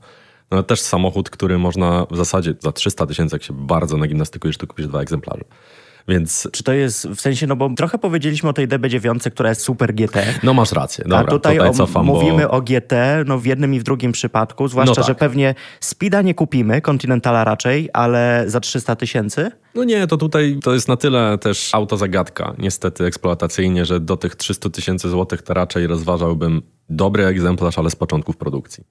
No 0.50 0.62
też 0.62 0.80
samochód, 0.80 1.30
który 1.30 1.58
można 1.58 2.06
w 2.10 2.16
zasadzie 2.16 2.54
za 2.60 2.72
300 2.72 3.06
tysięcy, 3.06 3.36
jak 3.36 3.42
się 3.42 3.54
bardzo 3.56 3.96
nagimnastykujesz, 3.96 4.56
to 4.56 4.66
kupisz 4.66 4.86
dwa 4.86 5.00
egzemplarze. 5.00 5.44
Więc 6.10 6.48
Czy 6.52 6.62
to 6.64 6.72
jest 6.72 7.08
w 7.08 7.20
sensie, 7.20 7.46
no 7.46 7.56
bo 7.56 7.70
trochę 7.76 7.98
powiedzieliśmy 7.98 8.48
o 8.48 8.52
tej 8.52 8.68
DB9, 8.68 9.30
która 9.30 9.48
jest 9.48 9.60
super 9.60 9.94
GT. 9.94 10.24
no 10.42 10.54
masz 10.54 10.72
rację. 10.72 11.04
Dobra, 11.04 11.18
A 11.18 11.24
tutaj, 11.24 11.56
tutaj 11.56 11.70
o, 11.70 11.72
cofam, 11.72 12.06
mówimy 12.06 12.42
bo... 12.42 12.50
o 12.50 12.62
GT, 12.62 12.92
no 13.26 13.38
w 13.38 13.46
jednym 13.46 13.74
i 13.74 13.80
w 13.80 13.82
drugim 13.82 14.12
przypadku, 14.12 14.68
zwłaszcza, 14.68 14.90
No 14.90 14.94
tak. 14.94 15.06
że 15.06 15.14
pewnie 15.14 15.54
Speeda 15.80 16.22
nie 16.22 16.34
kupimy, 16.34 16.80
Continentala 16.80 17.44
raczej, 17.44 17.88
ale 17.92 18.44
za 18.46 18.60
300 18.60 18.96
tysięcy. 18.96 19.50
No 19.74 19.84
nie, 19.84 20.06
to 20.06 20.16
tutaj 20.16 20.58
to 20.62 20.74
jest 20.74 20.88
na 20.88 20.96
tyle 20.96 21.38
też 21.38 21.74
auto 21.74 21.96
zagadka, 21.96 22.54
niestety 22.58 23.04
eksploatacyjnie, 23.04 23.84
że 23.84 24.00
do 24.00 24.16
tych 24.16 24.36
300 24.36 24.70
tysięcy 24.70 25.08
złotych 25.08 25.42
to 25.42 25.54
raczej 25.54 25.86
rozważałbym 25.86 26.62
dobry 26.88 27.26
egzemplarz, 27.26 27.78
ale 27.78 27.90
z 27.90 27.96
początków 27.96 28.36
produkcji. 28.36 28.84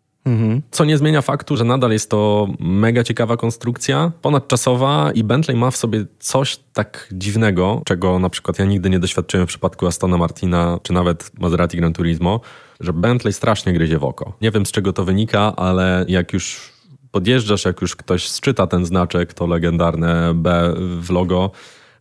Co 0.71 0.85
nie 0.85 0.97
zmienia 0.97 1.21
faktu, 1.21 1.57
że 1.57 1.63
nadal 1.63 1.91
jest 1.91 2.09
to 2.09 2.47
mega 2.59 3.03
ciekawa 3.03 3.37
konstrukcja, 3.37 4.11
ponadczasowa 4.21 5.11
i 5.11 5.23
Bentley 5.23 5.57
ma 5.57 5.71
w 5.71 5.77
sobie 5.77 6.05
coś 6.19 6.59
tak 6.73 7.09
dziwnego, 7.11 7.81
czego 7.85 8.19
na 8.19 8.29
przykład 8.29 8.59
ja 8.59 8.65
nigdy 8.65 8.89
nie 8.89 8.99
doświadczyłem 8.99 9.47
w 9.47 9.49
przypadku 9.49 9.87
Astona 9.87 10.17
Martina 10.17 10.79
czy 10.83 10.93
nawet 10.93 11.31
Maserati 11.39 11.77
Gran 11.77 11.93
Turismo, 11.93 12.39
że 12.79 12.93
Bentley 12.93 13.33
strasznie 13.33 13.73
gryzie 13.73 13.99
w 13.99 14.03
oko. 14.03 14.33
Nie 14.41 14.51
wiem 14.51 14.65
z 14.65 14.71
czego 14.71 14.93
to 14.93 15.05
wynika, 15.05 15.55
ale 15.55 16.05
jak 16.07 16.33
już 16.33 16.71
podjeżdżasz, 17.11 17.65
jak 17.65 17.81
już 17.81 17.95
ktoś 17.95 18.29
sczyta 18.29 18.67
ten 18.67 18.85
znaczek, 18.85 19.33
to 19.33 19.47
legendarne 19.47 20.31
B 20.35 20.73
w 21.01 21.09
logo, 21.09 21.51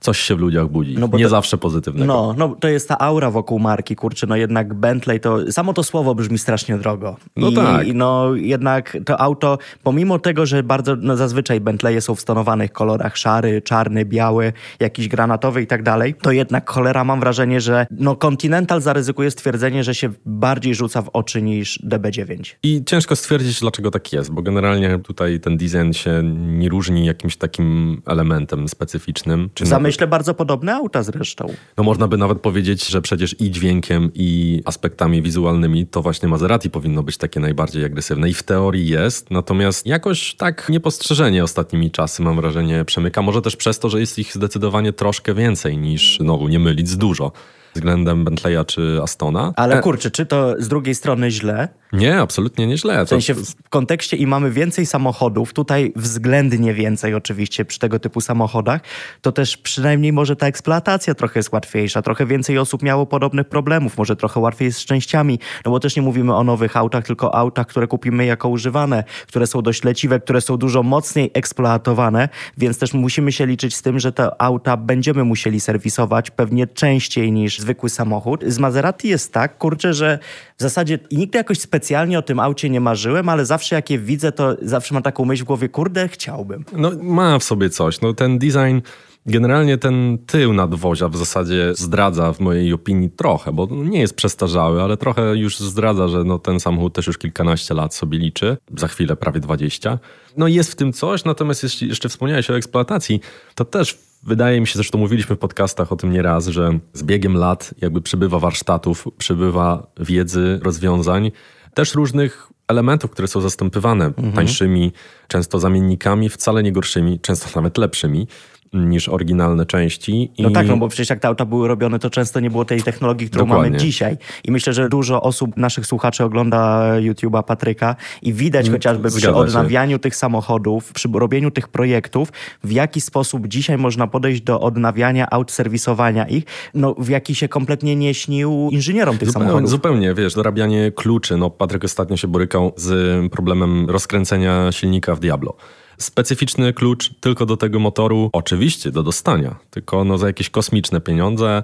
coś 0.00 0.18
się 0.18 0.36
w 0.36 0.38
ludziach 0.38 0.68
budzi. 0.68 0.98
No 0.98 1.08
nie 1.12 1.24
to- 1.24 1.30
zawsze 1.30 1.58
pozytywnego. 1.58 2.06
No, 2.06 2.34
no, 2.38 2.56
to 2.60 2.68
jest 2.68 2.88
ta 2.88 2.98
aura 2.98 3.30
wokół 3.30 3.58
marki, 3.58 3.96
kurczę, 3.96 4.26
no 4.26 4.36
jednak 4.36 4.74
Bentley 4.74 5.20
to, 5.20 5.52
samo 5.52 5.72
to 5.72 5.82
słowo 5.82 6.14
brzmi 6.14 6.38
strasznie 6.38 6.78
drogo. 6.78 7.16
No 7.36 7.48
I, 7.48 7.54
tak. 7.54 7.86
I 7.86 7.94
no 7.94 8.34
jednak 8.34 8.96
to 9.04 9.20
auto, 9.20 9.58
pomimo 9.82 10.18
tego, 10.18 10.46
że 10.46 10.62
bardzo, 10.62 10.96
no 10.96 11.16
zazwyczaj 11.16 11.60
Bentleye 11.60 12.00
są 12.00 12.14
w 12.14 12.20
stonowanych 12.20 12.72
kolorach 12.72 13.16
szary, 13.16 13.62
czarny, 13.62 14.04
biały, 14.04 14.52
jakiś 14.80 15.08
granatowy 15.08 15.62
i 15.62 15.66
tak 15.66 15.82
dalej, 15.82 16.14
to 16.14 16.32
jednak 16.32 16.70
cholera 16.70 17.04
mam 17.04 17.20
wrażenie, 17.20 17.60
że 17.60 17.86
no 17.90 18.16
Continental 18.16 18.80
zaryzykuje 18.82 19.30
stwierdzenie, 19.30 19.84
że 19.84 19.94
się 19.94 20.10
bardziej 20.26 20.74
rzuca 20.74 21.02
w 21.02 21.08
oczy 21.12 21.42
niż 21.42 21.80
DB9. 21.86 22.54
I 22.62 22.84
ciężko 22.84 23.16
stwierdzić, 23.16 23.60
dlaczego 23.60 23.90
tak 23.90 24.12
jest, 24.12 24.32
bo 24.32 24.42
generalnie 24.42 24.98
tutaj 24.98 25.40
ten 25.40 25.56
design 25.56 25.92
się 25.92 26.22
nie 26.34 26.68
różni 26.68 27.06
jakimś 27.06 27.36
takim 27.36 28.02
elementem 28.06 28.68
specyficznym. 28.68 29.50
Czy 29.54 29.64
W 29.64 29.68
zamyśle 29.88 30.06
bardzo 30.06 30.34
podobne 30.34 30.74
auta 30.74 31.02
zresztą. 31.02 31.46
No 31.76 31.84
można 31.84 32.08
by 32.08 32.16
nawet 32.16 32.40
powiedzieć, 32.40 32.86
że 32.86 33.02
przecież 33.02 33.40
i 33.40 33.50
dźwiękiem, 33.50 34.10
i 34.14 34.62
aspektami 34.64 35.22
wizualnymi 35.22 35.86
to 35.86 36.02
właśnie 36.02 36.28
Maserati 36.28 36.70
powinno 36.70 37.02
być 37.02 37.16
takie 37.16 37.40
najbardziej 37.40 37.84
agresywne 37.84 38.30
i 38.30 38.34
w 38.34 38.42
teorii 38.42 38.88
jest, 38.88 39.30
natomiast 39.30 39.86
jakoś 39.86 40.34
tak 40.34 40.68
niepostrzeżenie 40.68 41.44
ostatnimi 41.44 41.90
czasy 41.90 42.22
mam 42.22 42.36
wrażenie 42.36 42.84
przemyka. 42.84 43.22
Może 43.22 43.42
też 43.42 43.56
przez 43.56 43.78
to, 43.78 43.88
że 43.88 44.00
jest 44.00 44.18
ich 44.18 44.34
zdecydowanie 44.34 44.92
troszkę 44.92 45.34
więcej 45.34 45.78
niż, 45.78 46.18
znowu 46.20 46.48
nie 46.48 46.58
mylić, 46.58 46.88
z 46.88 46.96
dużo 46.96 47.32
względem 47.74 48.24
Bentleya 48.24 48.64
czy 48.66 48.98
Astona. 49.02 49.52
Ale 49.56 49.78
E, 49.78 49.82
kurczę, 49.82 50.10
czy 50.10 50.26
to 50.26 50.54
z 50.58 50.68
drugiej 50.68 50.94
strony 50.94 51.30
źle? 51.30 51.68
Nie, 51.92 52.20
absolutnie 52.20 52.66
nieźle. 52.66 53.04
W 53.04 53.08
sensie 53.08 53.34
w 53.34 53.68
kontekście 53.68 54.16
i 54.16 54.26
mamy 54.26 54.50
więcej 54.50 54.86
samochodów, 54.86 55.52
tutaj 55.52 55.92
względnie 55.96 56.74
więcej 56.74 57.14
oczywiście 57.14 57.64
przy 57.64 57.78
tego 57.78 57.98
typu 57.98 58.20
samochodach, 58.20 58.80
to 59.20 59.32
też 59.32 59.56
przynajmniej 59.56 60.12
może 60.12 60.36
ta 60.36 60.46
eksploatacja 60.46 61.14
trochę 61.14 61.38
jest 61.38 61.52
łatwiejsza, 61.52 62.02
trochę 62.02 62.26
więcej 62.26 62.58
osób 62.58 62.82
miało 62.82 63.06
podobnych 63.06 63.48
problemów, 63.48 63.98
może 63.98 64.16
trochę 64.16 64.40
łatwiej 64.40 64.66
jest 64.66 64.78
z 64.78 64.84
częściami, 64.84 65.38
no 65.64 65.70
bo 65.70 65.80
też 65.80 65.96
nie 65.96 66.02
mówimy 66.02 66.34
o 66.34 66.44
nowych 66.44 66.76
autach, 66.76 67.04
tylko 67.04 67.30
o 67.30 67.34
autach, 67.34 67.66
które 67.66 67.86
kupimy 67.86 68.26
jako 68.26 68.48
używane, 68.48 69.04
które 69.26 69.46
są 69.46 69.62
dość 69.62 69.84
leciwe, 69.84 70.20
które 70.20 70.40
są 70.40 70.56
dużo 70.56 70.82
mocniej 70.82 71.30
eksploatowane, 71.34 72.28
więc 72.58 72.78
też 72.78 72.94
musimy 72.94 73.32
się 73.32 73.46
liczyć 73.46 73.76
z 73.76 73.82
tym, 73.82 73.98
że 73.98 74.12
te 74.12 74.42
auta 74.42 74.76
będziemy 74.76 75.24
musieli 75.24 75.60
serwisować 75.60 76.30
pewnie 76.30 76.66
częściej 76.66 77.32
niż 77.32 77.58
zwykły 77.58 77.90
samochód. 77.90 78.44
Z 78.46 78.58
Maserati 78.58 79.08
jest 79.08 79.32
tak, 79.32 79.58
kurczę, 79.58 79.94
że 79.94 80.18
w 80.58 80.62
zasadzie 80.62 80.98
nigdy 81.12 81.38
jakoś 81.38 81.58
specjalnie 81.58 81.77
o 82.18 82.22
tym 82.22 82.40
aucie 82.40 82.70
nie 82.70 82.80
marzyłem, 82.80 83.28
ale 83.28 83.46
zawsze 83.46 83.74
jak 83.76 83.90
je 83.90 83.98
widzę, 83.98 84.32
to 84.32 84.56
zawsze 84.62 84.94
mam 84.94 85.02
taką 85.02 85.24
myśl 85.24 85.44
w 85.44 85.46
głowie, 85.46 85.68
kurde, 85.68 86.08
chciałbym. 86.08 86.64
No, 86.76 86.90
ma 87.02 87.38
w 87.38 87.44
sobie 87.44 87.70
coś. 87.70 88.00
No, 88.00 88.14
ten 88.14 88.38
design, 88.38 88.80
generalnie 89.26 89.78
ten 89.78 90.18
tył 90.26 90.52
nadwozia 90.52 91.08
w 91.08 91.16
zasadzie 91.16 91.74
zdradza 91.74 92.32
w 92.32 92.40
mojej 92.40 92.72
opinii 92.72 93.10
trochę, 93.10 93.52
bo 93.52 93.68
nie 93.70 94.00
jest 94.00 94.16
przestarzały, 94.16 94.82
ale 94.82 94.96
trochę 94.96 95.36
już 95.36 95.58
zdradza, 95.58 96.08
że 96.08 96.24
no, 96.24 96.38
ten 96.38 96.60
samochód 96.60 96.94
też 96.94 97.06
już 97.06 97.18
kilkanaście 97.18 97.74
lat 97.74 97.94
sobie 97.94 98.18
liczy. 98.18 98.56
Za 98.76 98.88
chwilę 98.88 99.16
prawie 99.16 99.40
20. 99.40 99.98
No 100.36 100.48
jest 100.48 100.72
w 100.72 100.74
tym 100.74 100.92
coś, 100.92 101.24
natomiast 101.24 101.62
jeśli 101.62 101.88
jeszcze 101.88 102.08
wspomniałeś 102.08 102.50
o 102.50 102.56
eksploatacji, 102.56 103.20
to 103.54 103.64
też 103.64 103.98
wydaje 104.22 104.60
mi 104.60 104.66
się, 104.66 104.74
zresztą 104.74 104.98
mówiliśmy 104.98 105.36
w 105.36 105.38
podcastach 105.38 105.92
o 105.92 105.96
tym 105.96 106.12
nieraz, 106.12 106.46
że 106.46 106.78
z 106.92 107.02
biegiem 107.02 107.36
lat 107.36 107.74
jakby 107.80 108.00
przybywa 108.00 108.38
warsztatów, 108.38 109.08
przybywa 109.18 109.86
wiedzy, 110.00 110.60
rozwiązań, 110.62 111.30
też 111.78 111.94
różnych 111.94 112.48
elementów, 112.68 113.10
które 113.10 113.28
są 113.28 113.40
zastępywane 113.40 114.12
tańszymi, 114.34 114.92
często 115.28 115.58
zamiennikami, 115.58 116.28
wcale 116.28 116.62
nie 116.62 116.72
gorszymi, 116.72 117.20
często 117.20 117.48
nawet 117.54 117.78
lepszymi 117.78 118.28
niż 118.72 119.08
oryginalne 119.08 119.66
części. 119.66 120.32
No 120.38 120.48
I- 120.48 120.52
tak, 120.52 120.66
no 120.66 120.76
bo 120.76 120.88
przecież 120.88 121.10
jak 121.10 121.20
te 121.20 121.28
auta 121.28 121.44
były 121.44 121.68
robione, 121.68 121.98
to 121.98 122.10
często 122.10 122.40
nie 122.40 122.50
było 122.50 122.64
tej 122.64 122.82
technologii, 122.82 123.28
którą 123.30 123.44
Dokładnie. 123.46 123.70
mamy 123.70 123.78
dzisiaj. 123.84 124.16
I 124.44 124.52
myślę, 124.52 124.72
że 124.72 124.88
dużo 124.88 125.22
osób, 125.22 125.56
naszych 125.56 125.86
słuchaczy 125.86 126.24
ogląda 126.24 126.90
YouTube'a 127.00 127.42
Patryka 127.42 127.96
i 128.22 128.32
widać 128.32 128.70
chociażby 128.70 129.08
przy 129.08 129.28
Mm, 129.28 129.34
Zgadza 129.34 129.52
się. 129.52 129.58
odnawianiu 129.58 129.98
tych 129.98 130.16
samochodów, 130.16 130.92
przy 130.92 131.08
robieniu 131.14 131.50
tych 131.50 131.68
projektów, 131.68 132.32
w 132.64 132.72
jaki 132.72 133.00
sposób 133.00 133.46
dzisiaj 133.48 133.78
można 133.78 134.06
podejść 134.06 134.42
do 134.42 134.60
odnawiania 134.60 135.26
aut, 135.30 135.50
serwisowania 135.50 136.24
ich, 136.28 136.44
no 136.74 136.94
w 136.98 137.08
jaki 137.08 137.34
się 137.34 137.48
kompletnie 137.48 137.96
nie 137.96 138.14
śnił 138.14 138.68
inżynierom 138.72 139.18
tych 139.18 139.28
Zupełnie, 139.28 139.46
samochodów. 139.48 139.70
zupełnie, 139.70 140.14
wiesz, 140.14 140.34
dorabianie 140.34 140.92
kluczy. 140.92 141.36
No, 141.36 141.50
Patryk 141.50 141.84
ostatnio 141.84 142.16
się 142.16 142.28
borykał 142.28 142.72
z 142.76 143.32
problemem 143.32 143.90
rozkręcenia 143.90 144.72
silnika 144.72 145.14
w 145.14 145.20
Diablo. 145.20 145.56
Specyficzny 145.98 146.72
klucz 146.72 147.14
tylko 147.20 147.46
do 147.46 147.56
tego 147.56 147.78
motoru, 147.78 148.30
oczywiście 148.32 148.90
do 148.90 149.02
dostania, 149.02 149.58
tylko 149.70 150.04
no 150.04 150.18
za 150.18 150.26
jakieś 150.26 150.50
kosmiczne 150.50 151.00
pieniądze. 151.00 151.62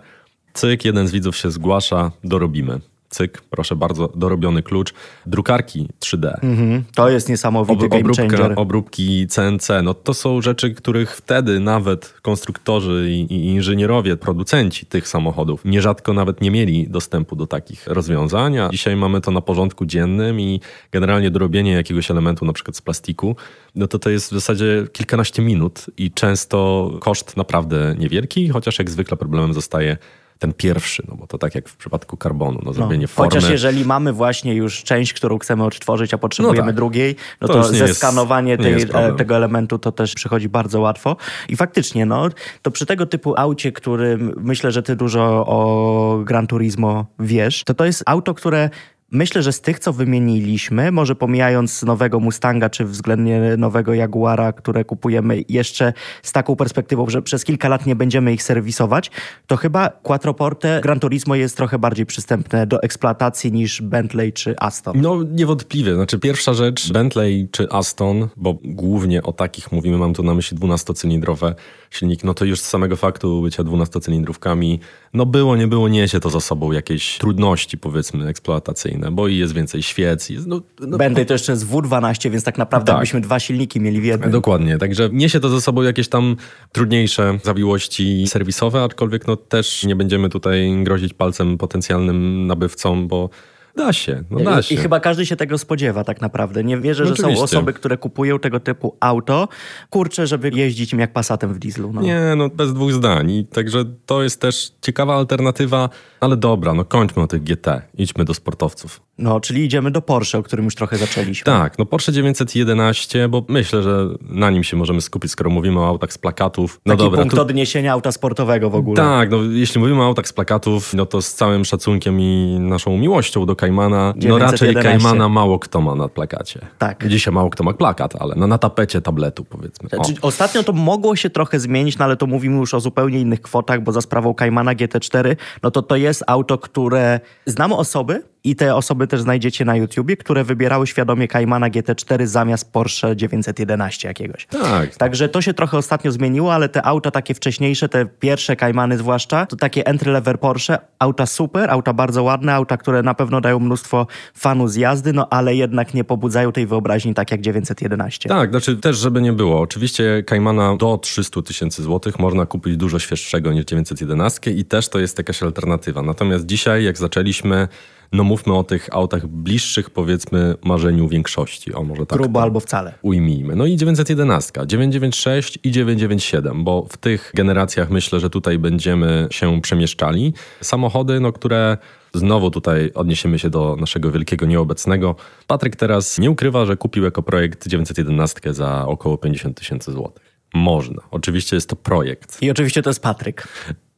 Cyk, 0.54 0.84
jeden 0.84 1.08
z 1.08 1.12
widzów 1.12 1.36
się 1.36 1.50
zgłasza, 1.50 2.12
dorobimy. 2.24 2.80
Cyk, 3.14 3.42
proszę 3.50 3.76
bardzo, 3.76 4.12
dorobiony 4.14 4.62
klucz. 4.62 4.94
Drukarki 5.26 5.88
3D. 6.00 6.34
Mhm, 6.42 6.84
to 6.94 7.08
jest 7.10 7.28
niesamowity 7.28 7.84
Ob, 7.84 7.90
game 7.90 8.00
obróbka, 8.00 8.22
changer. 8.22 8.52
obróbki 8.56 9.26
CNC, 9.26 9.68
no 9.82 9.94
to 9.94 10.14
są 10.14 10.42
rzeczy, 10.42 10.74
których 10.74 11.16
wtedy 11.16 11.60
nawet 11.60 12.14
konstruktorzy 12.22 13.10
i, 13.10 13.34
i 13.34 13.46
inżynierowie, 13.46 14.16
producenci 14.16 14.86
tych 14.86 15.08
samochodów 15.08 15.64
nierzadko 15.64 16.12
nawet 16.12 16.40
nie 16.40 16.50
mieli 16.50 16.88
dostępu 16.88 17.36
do 17.36 17.46
takich 17.46 17.86
rozwiązań, 17.86 18.58
a 18.58 18.68
dzisiaj 18.68 18.96
mamy 18.96 19.20
to 19.20 19.30
na 19.30 19.40
porządku 19.40 19.86
dziennym 19.86 20.40
i 20.40 20.60
generalnie 20.92 21.30
dorobienie 21.30 21.72
jakiegoś 21.72 22.10
elementu, 22.10 22.44
na 22.44 22.52
przykład 22.52 22.76
z 22.76 22.80
plastiku, 22.80 23.36
no 23.74 23.86
to 23.86 23.98
to 23.98 24.10
jest 24.10 24.30
w 24.30 24.34
zasadzie 24.34 24.86
kilkanaście 24.92 25.42
minut 25.42 25.86
i 25.96 26.10
często 26.10 26.90
koszt 27.00 27.36
naprawdę 27.36 27.94
niewielki, 27.98 28.48
chociaż 28.48 28.78
jak 28.78 28.90
zwykle 28.90 29.16
problemem 29.16 29.54
zostaje 29.54 29.96
ten 30.38 30.52
pierwszy, 30.52 31.02
no 31.08 31.16
bo 31.16 31.26
to 31.26 31.38
tak 31.38 31.54
jak 31.54 31.68
w 31.68 31.76
przypadku 31.76 32.16
karbonu, 32.16 32.60
no 32.64 32.72
zrobienie 32.72 33.08
formy. 33.08 33.30
Chociaż 33.30 33.50
jeżeli 33.50 33.84
mamy 33.84 34.12
właśnie 34.12 34.54
już 34.54 34.82
część, 34.82 35.12
którą 35.12 35.38
chcemy 35.38 35.64
odtworzyć, 35.64 36.14
a 36.14 36.18
potrzebujemy 36.18 36.58
No 36.60 36.66
tak. 36.66 36.74
drugiej, 36.76 37.16
no 37.40 37.48
To 37.48 37.52
to, 37.54 37.58
jest- 37.58 37.74
zeskanowanie 37.74 38.50
nie 38.56 38.64
tej, 38.64 38.72
jest 38.72 38.94
e, 38.94 39.12
tego 39.16 39.36
elementu 39.36 39.78
to 39.78 39.92
też 39.92 40.14
przychodzi 40.14 40.48
bardzo 40.48 40.80
łatwo. 40.80 41.16
I 41.48 41.56
faktycznie, 41.56 42.06
no, 42.06 42.28
to 42.62 42.70
przy 42.70 42.86
tego 42.86 43.06
typu 43.06 43.34
aucie, 43.36 43.72
którym 43.72 44.34
myślę, 44.36 44.72
że 44.72 44.82
ty 44.82 44.96
dużo 44.96 45.22
o 45.46 46.18
Gran 46.24 46.46
Turismo 46.46 47.06
wiesz, 47.18 47.64
to 47.64 47.74
to 47.74 47.84
jest 47.84 48.02
auto, 48.06 48.34
które 48.34 48.70
myślę, 49.14 49.42
że 49.42 49.52
z 49.52 49.60
tych, 49.60 49.78
co 49.78 49.92
wymieniliśmy, 49.92 50.92
może 50.92 51.14
pomijając 51.14 51.82
nowego 51.82 52.20
Mustanga, 52.20 52.70
czy 52.70 52.84
względnie 52.84 53.56
nowego 53.58 53.94
Jaguara, 53.94 54.52
które 54.52 54.84
kupujemy 54.84 55.42
jeszcze 55.48 55.92
z 56.22 56.32
taką 56.32 56.56
perspektywą, 56.56 57.10
że 57.10 57.22
przez 57.22 57.44
kilka 57.44 57.68
lat 57.68 57.86
nie 57.86 57.96
będziemy 57.96 58.32
ich 58.32 58.42
serwisować, 58.42 59.10
to 59.46 59.56
chyba 59.56 59.88
Quattroporte 59.88 60.80
Gran 60.82 61.00
Turismo 61.00 61.34
jest 61.34 61.56
trochę 61.56 61.78
bardziej 61.78 62.06
przystępne 62.06 62.66
do 62.66 62.82
eksploatacji 62.82 63.52
niż 63.52 63.82
Bentley 63.82 64.32
czy 64.32 64.54
Aston. 64.58 65.00
No 65.00 65.22
niewątpliwie. 65.22 65.94
Znaczy 65.94 66.18
pierwsza 66.18 66.54
rzecz, 66.54 66.92
Bentley 66.92 67.48
czy 67.50 67.70
Aston, 67.70 68.28
bo 68.36 68.58
głównie 68.64 69.22
o 69.22 69.32
takich 69.32 69.72
mówimy, 69.72 69.98
mam 69.98 70.14
tu 70.14 70.22
na 70.22 70.34
myśli 70.34 70.58
12-cylindrowe 70.58 71.54
silnik, 71.90 72.24
no 72.24 72.34
to 72.34 72.44
już 72.44 72.60
z 72.60 72.68
samego 72.68 72.96
faktu 72.96 73.42
bycia 73.42 73.62
12-cylindrówkami, 73.62 74.78
no 75.14 75.26
było, 75.26 75.56
nie 75.56 75.66
było, 75.66 75.88
niesie 75.88 76.20
to 76.20 76.30
za 76.30 76.40
sobą 76.40 76.72
jakieś 76.72 77.18
trudności 77.18 77.78
powiedzmy 77.78 78.28
eksploatacyjne, 78.28 79.03
bo 79.10 79.28
i 79.28 79.36
jest 79.36 79.54
więcej 79.54 79.82
świec. 79.82 80.30
Jest, 80.30 80.46
no, 80.46 80.60
no, 80.80 80.98
Bentley 80.98 81.26
to 81.26 81.32
jeszcze 81.32 81.52
jest 81.52 81.66
W12, 81.66 82.30
więc 82.30 82.44
tak 82.44 82.58
naprawdę 82.58 82.92
Tak. 82.92 83.00
byśmy 83.00 83.20
dwa 83.20 83.40
silniki 83.40 83.80
mieli 83.80 84.00
w 84.00 84.04
jednym. 84.04 84.30
Dokładnie, 84.30 84.78
także 84.78 85.08
niesie 85.12 85.40
to 85.40 85.48
ze 85.48 85.60
sobą 85.60 85.82
jakieś 85.82 86.08
tam 86.08 86.36
trudniejsze 86.72 87.38
zawiłości 87.42 88.24
serwisowe, 88.26 88.82
aczkolwiek 88.82 89.26
no 89.26 89.36
też 89.36 89.84
nie 89.84 89.96
będziemy 89.96 90.28
tutaj 90.28 90.76
grozić 90.82 91.14
palcem 91.14 91.58
potencjalnym 91.58 92.46
nabywcom, 92.46 93.08
bo 93.08 93.30
da 93.76 93.92
się, 93.92 94.22
no 94.30 94.40
da 94.40 94.62
się. 94.62 94.74
I 94.74 94.78
chyba 94.78 95.00
każdy 95.00 95.26
się 95.26 95.36
tego 95.36 95.58
spodziewa 95.58 96.04
tak 96.04 96.20
naprawdę. 96.20 96.64
Nie 96.64 96.78
wierzę, 96.78 97.02
No 97.02 97.08
że 97.08 97.16
są 97.16 97.22
oczywiście. 97.22 97.44
osoby, 97.44 97.72
które 97.72 97.96
kupują 97.96 98.38
tego 98.38 98.60
typu 98.60 98.96
auto, 99.00 99.48
kurczę, 99.90 100.26
żeby 100.26 100.50
jeździć 100.54 100.92
im 100.92 100.98
jak 100.98 101.12
pasatem 101.12 101.54
w 101.54 101.58
dieslu. 101.58 101.92
No. 101.92 102.00
Nie, 102.02 102.20
no 102.36 102.48
bez 102.48 102.72
dwóch 102.74 102.92
zdań. 102.92 103.30
I 103.30 103.44
także 103.46 103.84
to 104.06 104.22
jest 104.22 104.40
też 104.40 104.72
ciekawa 104.82 105.14
alternatywa, 105.16 105.88
ale 106.20 106.36
dobra, 106.36 106.74
no 106.74 106.84
kończmy 106.84 107.22
o 107.22 107.26
tych 107.26 107.42
GT. 107.42 107.66
Idźmy 107.98 108.24
do 108.24 108.34
sportowców. 108.34 109.00
no, 109.18 109.40
czyli 109.40 109.64
idziemy 109.64 109.90
do 109.90 110.02
Porsche, 110.02 110.38
o 110.38 110.42
którym 110.42 110.64
już 110.64 110.74
trochę 110.74 110.96
zaczęliśmy. 110.96 111.44
Tak, 111.44 111.78
no 111.78 111.86
Porsche 111.86 112.12
911, 112.12 113.28
bo 113.28 113.44
myślę, 113.48 113.82
że 113.82 114.06
na 114.20 114.50
nim 114.50 114.64
się 114.64 114.76
możemy 114.76 115.00
skupić, 115.00 115.30
skoro 115.32 115.50
mówimy 115.50 115.80
o 115.80 115.86
autach 115.88 116.12
z 116.12 116.18
plakatów. 116.18 116.80
No 116.86 116.92
Taki 116.94 117.04
dobra, 117.04 117.20
punkt 117.20 117.36
tu- 117.36 117.42
odniesienia 117.42 117.92
auta 117.92 118.12
sportowego 118.12 118.70
w 118.70 118.74
ogóle. 118.74 118.96
Tak, 118.96 119.30
no 119.30 119.42
jeśli 119.42 119.80
mówimy 119.80 120.02
o 120.02 120.06
autach 120.06 120.28
z 120.28 120.32
plakatów, 120.32 120.94
no 120.94 121.06
to 121.06 121.22
z 121.22 121.34
całym 121.34 121.64
szacunkiem 121.64 122.20
i 122.20 122.56
naszą 122.60 122.98
miłością 122.98 123.46
do 123.46 123.56
Kaimana, 123.64 124.14
no 124.28 124.38
raczej 124.38 124.68
911. 124.74 124.82
Kaimana 124.82 125.28
mało 125.28 125.58
kto 125.58 125.80
ma 125.80 125.94
na 125.94 126.08
plakacie. 126.08 126.60
Tak. 126.78 127.08
Dzisiaj 127.08 127.34
mało 127.34 127.50
kto 127.50 127.64
ma 127.64 127.72
plakat, 127.72 128.16
ale 128.16 128.34
no, 128.36 128.46
na 128.46 128.58
tapecie 128.58 129.00
tabletu 129.00 129.44
powiedzmy. 129.44 129.88
O. 129.92 130.04
Znaczy, 130.04 130.20
ostatnio 130.22 130.62
to 130.62 130.72
mogło 130.72 131.16
się 131.16 131.30
trochę 131.30 131.60
zmienić, 131.60 131.98
no 131.98 132.04
ale 132.04 132.16
to 132.16 132.26
mówimy 132.26 132.56
już 132.56 132.74
o 132.74 132.80
zupełnie 132.80 133.20
innych 133.20 133.40
kwotach, 133.40 133.82
bo 133.82 133.92
za 133.92 134.00
sprawą 134.00 134.34
Caymana 134.34 134.74
GT4, 134.74 135.36
no 135.62 135.70
to 135.70 135.82
to 135.82 135.96
jest 135.96 136.24
auto, 136.26 136.58
które 136.58 137.20
znam 137.46 137.72
osoby 137.72 138.22
i 138.44 138.56
te 138.56 138.74
osoby 138.74 139.06
też 139.06 139.20
znajdziecie 139.20 139.64
na 139.64 139.76
YouTubie, 139.76 140.16
które 140.16 140.44
wybierały 140.44 140.86
świadomie 140.86 141.28
Caymana 141.28 141.70
GT4 141.70 142.26
zamiast 142.26 142.72
Porsche 142.72 143.16
911 143.16 144.08
jakiegoś. 144.08 144.46
Tak. 144.46 144.96
Także 144.96 145.28
to 145.28 145.42
się 145.42 145.54
trochę 145.54 145.78
ostatnio 145.78 146.12
zmieniło, 146.12 146.54
ale 146.54 146.68
te 146.68 146.82
auta 146.82 147.10
takie 147.10 147.34
wcześniejsze, 147.34 147.88
te 147.88 148.06
pierwsze 148.06 148.56
Caymany 148.56 148.98
zwłaszcza, 148.98 149.46
to 149.46 149.56
takie 149.56 149.86
entry 149.86 150.12
level 150.12 150.38
Porsche, 150.38 150.78
auta 150.98 151.26
super, 151.26 151.70
auta 151.70 151.92
bardzo 151.92 152.22
ładne, 152.22 152.54
auta, 152.54 152.76
które 152.76 153.02
na 153.02 153.14
pewno 153.14 153.40
dają 153.40 153.60
mnóstwo 153.60 154.06
fanu 154.34 154.68
z 154.68 154.76
jazdy, 154.76 155.12
no 155.12 155.28
ale 155.30 155.54
jednak 155.54 155.94
nie 155.94 156.04
pobudzają 156.04 156.52
tej 156.52 156.66
wyobraźni 156.66 157.14
tak 157.14 157.30
jak 157.30 157.40
911. 157.40 158.28
Tak, 158.28 158.50
znaczy 158.50 158.76
też, 158.76 158.96
żeby 158.96 159.22
nie 159.22 159.32
było. 159.32 159.60
Oczywiście 159.60 160.22
Kaimana 160.26 160.76
do 160.76 160.98
300 160.98 161.42
tysięcy 161.42 161.82
złotych 161.82 162.18
można 162.18 162.46
kupić 162.46 162.76
dużo 162.76 162.98
świeższego 162.98 163.52
niż 163.52 163.64
911 163.64 164.50
i 164.50 164.64
też 164.64 164.88
to 164.88 164.98
jest 164.98 165.18
jakaś 165.18 165.42
alternatywa. 165.42 166.02
Natomiast 166.02 166.46
dzisiaj, 166.46 166.84
jak 166.84 166.98
zaczęliśmy, 166.98 167.68
no 168.14 168.24
mówmy 168.24 168.54
o 168.54 168.64
tych 168.64 168.88
autach 168.92 169.26
bliższych, 169.26 169.90
powiedzmy, 169.90 170.54
marzeniu 170.64 171.08
większości. 171.08 171.74
O, 171.74 171.82
może 171.82 172.06
tak 172.06 172.18
Grubo 172.18 172.42
albo 172.42 172.60
wcale. 172.60 172.94
ujmijmy. 173.02 173.56
No 173.56 173.66
i 173.66 173.76
911, 173.76 174.52
996 174.66 175.58
i 175.64 175.70
997, 175.70 176.64
bo 176.64 176.86
w 176.90 176.96
tych 176.96 177.32
generacjach 177.34 177.90
myślę, 177.90 178.20
że 178.20 178.30
tutaj 178.30 178.58
będziemy 178.58 179.28
się 179.30 179.60
przemieszczali. 179.60 180.34
Samochody, 180.60 181.20
no 181.20 181.32
które 181.32 181.78
znowu 182.14 182.50
tutaj 182.50 182.90
odniesiemy 182.94 183.38
się 183.38 183.50
do 183.50 183.76
naszego 183.80 184.10
wielkiego 184.10 184.46
nieobecnego. 184.46 185.16
Patryk 185.46 185.76
teraz 185.76 186.18
nie 186.18 186.30
ukrywa, 186.30 186.66
że 186.66 186.76
kupił 186.76 187.04
jako 187.04 187.22
projekt 187.22 187.68
911 187.68 188.54
za 188.54 188.86
około 188.86 189.18
50 189.18 189.58
tysięcy 189.58 189.92
złotych. 189.92 190.34
Można. 190.54 191.02
Oczywiście 191.10 191.56
jest 191.56 191.68
to 191.68 191.76
projekt. 191.76 192.42
I 192.42 192.50
oczywiście 192.50 192.82
to 192.82 192.90
jest 192.90 193.02
Patryk. 193.02 193.48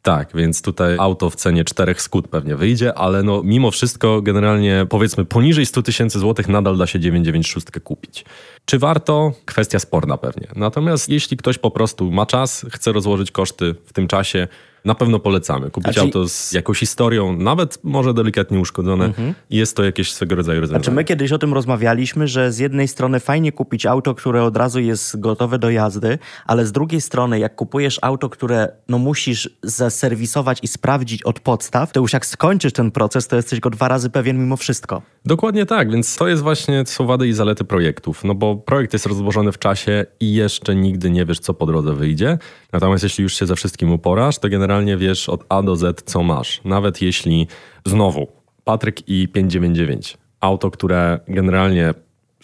Tak, 0.07 0.29
więc 0.35 0.63
tutaj 0.63 0.97
auto 0.99 1.31
w 1.31 1.37
cenie 1.37 1.65
czterech 1.65 2.03
skut 2.03 2.29
pewnie 2.29 2.57
wyjdzie, 2.57 2.95
ale 2.95 3.23
no 3.23 3.43
mimo 3.45 3.71
wszystko 3.71 4.23
generalnie 4.23 4.87
powiedzmy 4.89 5.25
poniżej 5.25 5.67
100 5.67 5.83
tysięcy 5.83 6.19
złotych 6.19 6.49
nadal 6.49 6.77
da 6.77 6.87
się 6.87 7.01
996 7.01 7.67
kupić. 7.85 8.25
Czy 8.65 8.79
warto? 8.79 9.33
Kwestia 9.45 9.79
sporna 9.79 10.17
pewnie. 10.17 10.49
Natomiast 10.57 11.09
jeśli 11.09 11.37
ktoś 11.37 11.59
po 11.59 11.71
prostu 11.71 12.11
ma 12.11 12.27
czas, 12.27 12.67
chce 12.73 12.93
rozłożyć 12.93 13.31
koszty 13.31 13.75
w 13.87 13.93
tym 13.93 14.09
czasie, 14.09 14.49
na 14.87 14.95
pewno 14.95 15.19
polecamy. 15.19 15.71
Kupić 15.71 15.99
auto 15.99 16.29
z 16.29 16.53
jakąś 16.53 16.79
historią, 16.79 17.37
nawet 17.37 17.79
może 17.85 18.15
delikatnie 18.15 18.61
uszkodzone 18.61 19.13
i 19.51 19.57
jest 19.57 19.77
to 19.77 19.85
jakieś 19.85 20.13
swego 20.13 20.35
rodzaju 20.35 20.61
rozwiązanie. 20.61 20.85
Znaczy 20.85 20.97
my 20.97 21.05
kiedyś 21.05 21.33
o 21.33 21.39
tym 21.39 21.55
rozmawialiśmy, 21.55 22.29
że 22.29 22.53
z 22.53 22.59
jednej 22.59 22.89
strony 22.89 23.21
fajnie 23.21 23.53
kupić 23.53 23.87
auto, 23.87 24.15
które 24.15 24.43
od 24.43 24.57
razu 24.57 24.81
jest 24.81 25.21
gotowe 25.21 25.59
do 25.59 25.71
jazdy, 25.71 26.19
ale 26.47 26.67
z 26.67 26.73
drugiej 26.73 27.01
strony 27.01 27.39
jak 27.39 27.55
kupujesz 27.55 27.99
auto, 28.03 28.29
które 28.29 28.69
no 28.89 28.99
musisz 28.99 29.51
zaserwisować 29.63 30.59
i 30.63 30.69
sprawdzić 30.69 31.23
od 31.23 31.41
podstaw, 31.41 31.93
to 31.93 32.01
już 32.01 32.13
jak 32.13 32.27
skończysz 32.27 32.73
ten 32.73 32.91
proces, 32.91 33.29
to 33.29 33.37
jesteś 33.37 33.61
go 33.61 33.71
dwa 33.71 33.89
razy 33.89 34.11
pewien 34.11 34.39
mimo 34.39 34.57
wszystko. 34.57 35.03
Dokładnie 35.25 35.67
tak, 35.67 35.91
więc 35.91 36.17
to 36.17 36.29
jest 36.29 36.43
właśnie 36.43 36.85
są 36.87 37.07
wady 37.07 37.29
i 37.29 37.33
zalety 37.33 37.65
projektów, 37.65 38.25
no 38.25 38.35
bo 38.35 38.57
projekt 38.57 38.93
jest 38.93 39.07
rozłożony 39.07 39.53
w 39.53 39.59
czasie 39.59 40.07
i 40.21 40.35
jeszcze 40.35 40.75
nigdy 40.75 41.11
nie 41.11 41.25
wiesz, 41.25 41.39
co 41.39 41.55
po 41.55 41.67
drodze 41.67 41.95
wyjdzie. 41.95 42.39
Natomiast 42.73 43.05
jeśli 43.05 43.23
już 43.23 43.35
się 43.35 43.47
ze 43.47 43.57
wszystkim 43.57 43.93
uporasz, 43.93 44.39
to 44.39 44.49
generalnie 44.49 44.76
wiesz 44.97 45.29
od 45.29 45.45
A 45.49 45.63
do 45.63 45.77
Z, 45.77 46.03
co 46.03 46.23
masz. 46.23 46.61
Nawet 46.65 47.03
jeśli 47.03 47.47
znowu 47.87 48.29
Patryk 48.65 49.09
i 49.09 49.29
599, 49.29 50.19
auto, 50.41 50.71
które 50.71 51.21
generalnie 51.29 51.95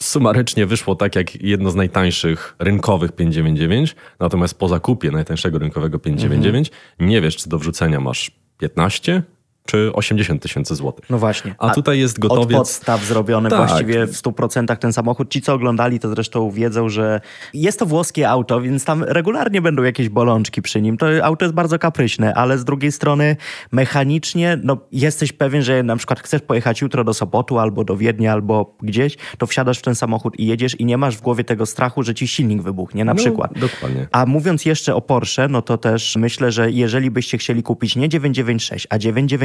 sumarycznie 0.01 0.67
wyszło 0.67 0.95
tak 0.95 1.17
jak 1.17 1.43
jedno 1.43 1.71
z 1.71 1.75
najtańszych 1.75 2.55
rynkowych 2.59 3.13
599, 3.13 3.97
natomiast 4.21 4.59
po 4.59 4.69
zakupie 4.69 5.11
najtańszego 5.11 5.59
rynkowego 5.59 5.99
599 5.99 6.71
nie 7.01 7.21
wiesz, 7.21 7.37
czy 7.37 7.49
do 7.49 7.59
wrzucenia 7.59 8.01
masz 8.01 8.31
15 8.59 9.23
czy 9.67 9.91
80 9.93 10.43
tysięcy 10.43 10.75
złotych. 10.75 11.11
No 11.11 11.19
właśnie. 11.19 11.55
A 11.59 11.71
tutaj 11.71 11.99
jest 11.99 12.17
Od 12.17 12.21
gotowiec. 12.21 12.59
podstaw 12.59 13.05
zrobiony 13.05 13.51
Tak. 13.51 13.59
właściwie 13.69 14.07
w 14.07 14.13
100% 14.17 14.77
ten 14.77 14.93
samochód. 14.93 15.31
Ci, 15.31 15.43
co 15.43 15.55
oglądali, 15.55 16.01
to 16.01 16.09
zresztą 16.09 16.51
wiedzą, 16.51 16.89
że 16.89 17.21
jest 17.55 17.79
to 17.79 17.87
włoskie 17.87 18.29
auto, 18.31 18.61
więc 18.61 18.85
tam 18.85 19.03
regularnie 19.05 19.63
będą 19.63 19.83
jakieś 19.83 20.09
bolączki 20.09 20.63
przy 20.63 20.83
nim. 20.83 20.97
To 20.97 21.07
auto 21.23 21.45
jest 21.45 21.55
bardzo 21.55 21.79
kapryśne, 21.79 22.35
ale 22.35 22.59
z 22.59 22.65
drugiej 22.65 22.93
strony 22.93 23.37
mechanicznie, 23.73 24.59
no 24.63 24.77
jesteś 24.93 25.33
pewien, 25.33 25.63
że 25.63 25.83
na 25.83 25.97
przykład 25.97 26.21
chcesz 26.21 26.43
pojechać 26.43 26.81
jutro 26.81 27.05
do 27.05 27.15
Sopotu 27.15 27.59
albo 27.59 27.85
do 27.85 27.97
Wiednia, 27.97 28.33
albo 28.33 28.77
gdzieś, 28.83 29.17
to 29.39 29.47
wsiadasz 29.47 29.79
w 29.79 29.83
ten 29.83 29.95
samochód 29.95 30.39
i 30.39 30.47
jedziesz 30.47 30.81
i 30.81 30.85
nie 30.85 30.99
masz 30.99 31.17
w 31.17 31.21
głowie 31.21 31.45
tego 31.45 31.67
strachu, 31.67 32.03
że 32.03 32.15
ci 32.15 32.29
silnik 32.29 32.63
wybuchnie 32.63 33.05
na 33.05 33.13
No, 33.13 33.19
przykład. 33.19 33.59
dokładnie. 33.59 34.07
A 34.13 34.27
mówiąc 34.27 34.65
jeszcze 34.65 34.95
o 34.95 35.01
Porsche, 35.01 35.49
no 35.49 35.63
to 35.63 35.79
też 35.79 36.17
myślę, 36.17 36.53
że 36.53 36.71
jeżeli 36.71 37.11
byście 37.11 37.39
chcieli 37.39 37.63
kupić 37.63 37.97
nie 37.97 38.09
996, 38.09 38.87
a 38.91 38.99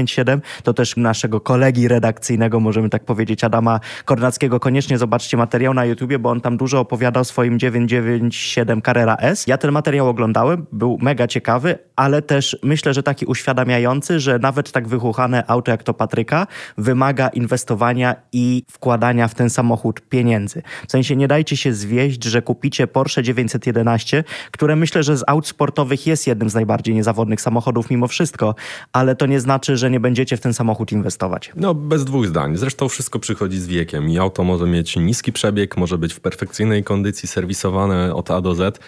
997, 0.08 0.41
to 0.63 0.74
też 0.74 0.98
naszego 0.98 1.41
kolegi 1.41 1.88
redakcyjnego, 1.88 2.60
możemy 2.60 2.89
tak 2.89 3.06
powiedzieć, 3.06 3.43
Adama 3.43 3.80
Kornackiego, 4.06 4.60
koniecznie 4.60 4.98
zobaczcie 4.98 5.38
materiał 5.38 5.74
na 5.74 5.86
YouTubie, 5.86 6.20
bo 6.20 6.30
on 6.30 6.41
tam 6.41 6.58
dużo 6.58 6.80
opowiada 6.80 7.20
o 7.20 7.24
swoim 7.24 7.60
997 7.60 8.82
Carrera 8.82 9.17
S. 9.20 9.48
Ja 9.48 9.58
ten 9.58 9.72
materiał 9.72 10.10
oglądałem, 10.10 10.65
był 10.72 10.98
mega 11.02 11.28
ciekawy, 11.28 11.80
ale 11.96 12.22
też 12.22 12.58
myślę, 12.63 12.93
że 12.93 13.04
taki 13.04 13.26
uświadamiający, 13.26 14.20
że 14.20 14.39
nawet 14.39 14.72
tak 14.72 14.88
wychuchane 14.88 15.43
auto 15.48 15.72
jak 15.72 15.84
to 15.84 15.93
Patryka 15.93 16.48
wymaga 16.78 17.28
inwestowania 17.28 18.15
i 18.32 18.63
wkładania 18.72 19.28
w 19.28 19.36
ten 19.36 19.50
samochód 19.50 20.02
pieniędzy. 20.02 20.62
W 20.88 20.91
sensie 20.91 21.15
nie 21.15 21.28
dajcie 21.28 21.58
się 21.58 21.74
zwieść, 21.74 22.24
że 22.24 22.41
kupicie 22.41 22.88
Porsche 22.88 23.24
911, 23.24 24.24
które 24.52 24.76
myślę, 24.76 25.04
że 25.04 25.17
z 25.17 25.24
aut 25.28 25.48
sportowych 25.48 26.08
jest 26.08 26.28
jednym 26.28 26.50
z 26.50 26.54
najbardziej 26.54 26.96
niezawodnych 26.96 27.41
samochodów 27.41 27.89
mimo 27.89 28.08
wszystko, 28.08 28.56
ale 28.93 29.15
to 29.15 29.26
nie 29.26 29.39
znaczy, 29.39 29.78
że 29.78 29.91
nie 29.91 29.96
będziecie 29.99 30.38
w 30.38 30.41
ten 30.41 30.53
samochód 30.53 30.91
inwestować. 30.91 31.51
No, 31.55 31.73
bez 31.73 32.05
dwóch 32.05 32.27
zdań. 32.27 32.57
Zresztą 32.57 32.89
wszystko 32.89 33.19
przychodzi 33.19 33.60
z 33.60 33.67
wiekiem 33.67 34.10
i 34.10 34.17
auto 34.17 34.43
może 34.43 34.65
mieć 34.65 34.95
niski 34.95 35.33
przebieg, 35.33 35.77
może 35.77 35.97
być 35.97 36.13
w 36.13 36.19
perfekcyjnej 36.19 36.83
kondycji, 36.83 37.27
serwisowane 37.27 38.15
od 38.15 38.31
A 38.31 38.41
do 38.41 38.55
Z, 38.55 38.79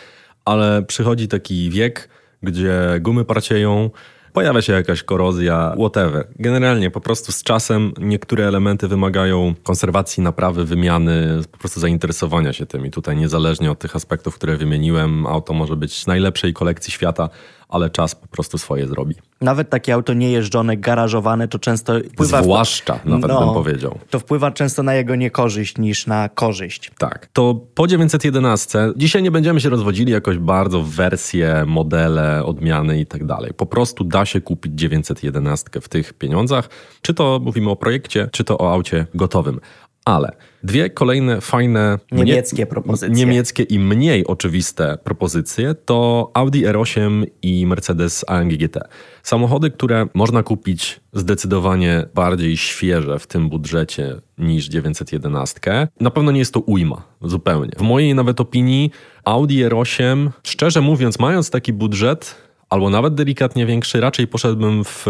ale 0.45 0.83
przychodzi 0.83 1.27
taki 1.27 1.69
wiek, 1.69 2.09
gdzie 2.43 2.99
gumy 3.01 3.25
parcieją, 3.25 3.89
pojawia 4.33 4.61
się 4.61 4.73
jakaś 4.73 5.03
korozja, 5.03 5.73
whatever. 5.77 6.27
Generalnie 6.35 6.91
po 6.91 7.01
prostu 7.01 7.31
z 7.31 7.43
czasem 7.43 7.93
niektóre 7.97 8.47
elementy 8.47 8.87
wymagają 8.87 9.55
konserwacji, 9.63 10.23
naprawy, 10.23 10.65
wymiany, 10.65 11.41
po 11.51 11.57
prostu 11.57 11.79
zainteresowania 11.79 12.53
się 12.53 12.65
tym. 12.65 12.85
I 12.85 12.91
tutaj 12.91 13.17
niezależnie 13.17 13.71
od 13.71 13.79
tych 13.79 13.95
aspektów, 13.95 14.35
które 14.35 14.57
wymieniłem, 14.57 15.27
auto 15.27 15.53
może 15.53 15.75
być 15.75 16.05
najlepszej 16.05 16.53
kolekcji 16.53 16.93
świata, 16.93 17.29
ale 17.69 17.89
czas 17.89 18.15
po 18.15 18.27
prostu 18.27 18.57
swoje 18.57 18.87
zrobi. 18.87 19.15
Nawet 19.41 19.69
takie 19.69 19.93
auto 19.93 20.13
niejeżdżone, 20.13 20.77
garażowane, 20.77 21.47
to 21.47 21.59
często 21.59 21.93
wpływa... 22.13 22.43
Zwłaszcza, 22.43 22.99
nawet 23.05 23.29
No. 23.31 23.45
bym 23.45 23.53
powiedział. 23.53 23.99
To 24.09 24.19
wpływa 24.19 24.51
często 24.51 24.83
na 24.83 24.93
jego 24.93 25.15
niekorzyść 25.15 25.77
niż 25.77 26.07
na 26.07 26.29
korzyść. 26.29 26.91
Tak. 26.97 27.27
To 27.33 27.55
po 27.75 27.87
911 27.87 28.79
dzisiaj 28.95 29.23
nie 29.23 29.31
będziemy 29.31 29.61
się 29.61 29.69
rozwodzili 29.69 30.11
jakoś 30.11 30.37
bardzo 30.37 30.81
w 30.81 30.89
wersje, 30.89 31.63
modele, 31.67 32.45
odmiany 32.45 32.99
i 32.99 33.05
tak 33.05 33.25
dalej. 33.25 33.51
Po 33.53 33.65
prostu 33.65 34.03
da 34.03 34.25
się 34.25 34.41
kupić 34.41 34.71
911 34.75 35.81
w 35.81 35.89
tych 35.89 36.13
pieniądzach. 36.13 36.69
Czy 37.01 37.13
to 37.13 37.39
mówimy 37.43 37.69
o 37.69 37.75
projekcie, 37.75 38.29
czy 38.31 38.43
to 38.43 38.57
o 38.57 38.73
aucie 38.73 39.05
gotowym. 39.15 39.59
Ale 40.09 40.31
dwie 40.63 40.89
kolejne 40.89 41.41
fajne 41.41 41.99
Niemieckie 42.11 42.65
propozycje. 42.65 43.15
niemieckie 43.15 43.63
i 43.63 43.79
mniej 43.79 44.27
oczywiste 44.27 44.97
propozycje 45.03 45.75
to 45.75 46.31
Audi 46.33 46.65
R8 46.65 47.25
i 47.41 47.65
Mercedes 47.65 48.25
AMG 48.27 48.57
GT. 48.57 48.79
Samochody, 49.23 49.71
które 49.71 50.07
można 50.13 50.43
kupić 50.43 50.99
zdecydowanie 51.13 52.05
bardziej 52.15 52.57
świeże 52.57 53.19
w 53.19 53.27
tym 53.27 53.49
budżecie 53.49 54.15
niż 54.37 54.67
911. 54.67 55.59
Na 55.99 56.11
pewno 56.11 56.31
nie 56.31 56.39
jest 56.39 56.53
to 56.53 56.59
ujma, 56.59 57.01
zupełnie. 57.21 57.71
W 57.77 57.81
mojej 57.81 58.15
nawet 58.15 58.41
opinii 58.41 58.91
Audi 59.25 59.63
R8, 59.63 60.29
szczerze 60.43 60.81
mówiąc, 60.81 61.19
mając 61.19 61.49
taki 61.49 61.73
budżet, 61.73 62.35
albo 62.69 62.89
nawet 62.89 63.15
delikatnie 63.15 63.65
większy, 63.65 64.01
raczej 64.01 64.27
poszedłbym 64.27 64.83
w 64.83 65.05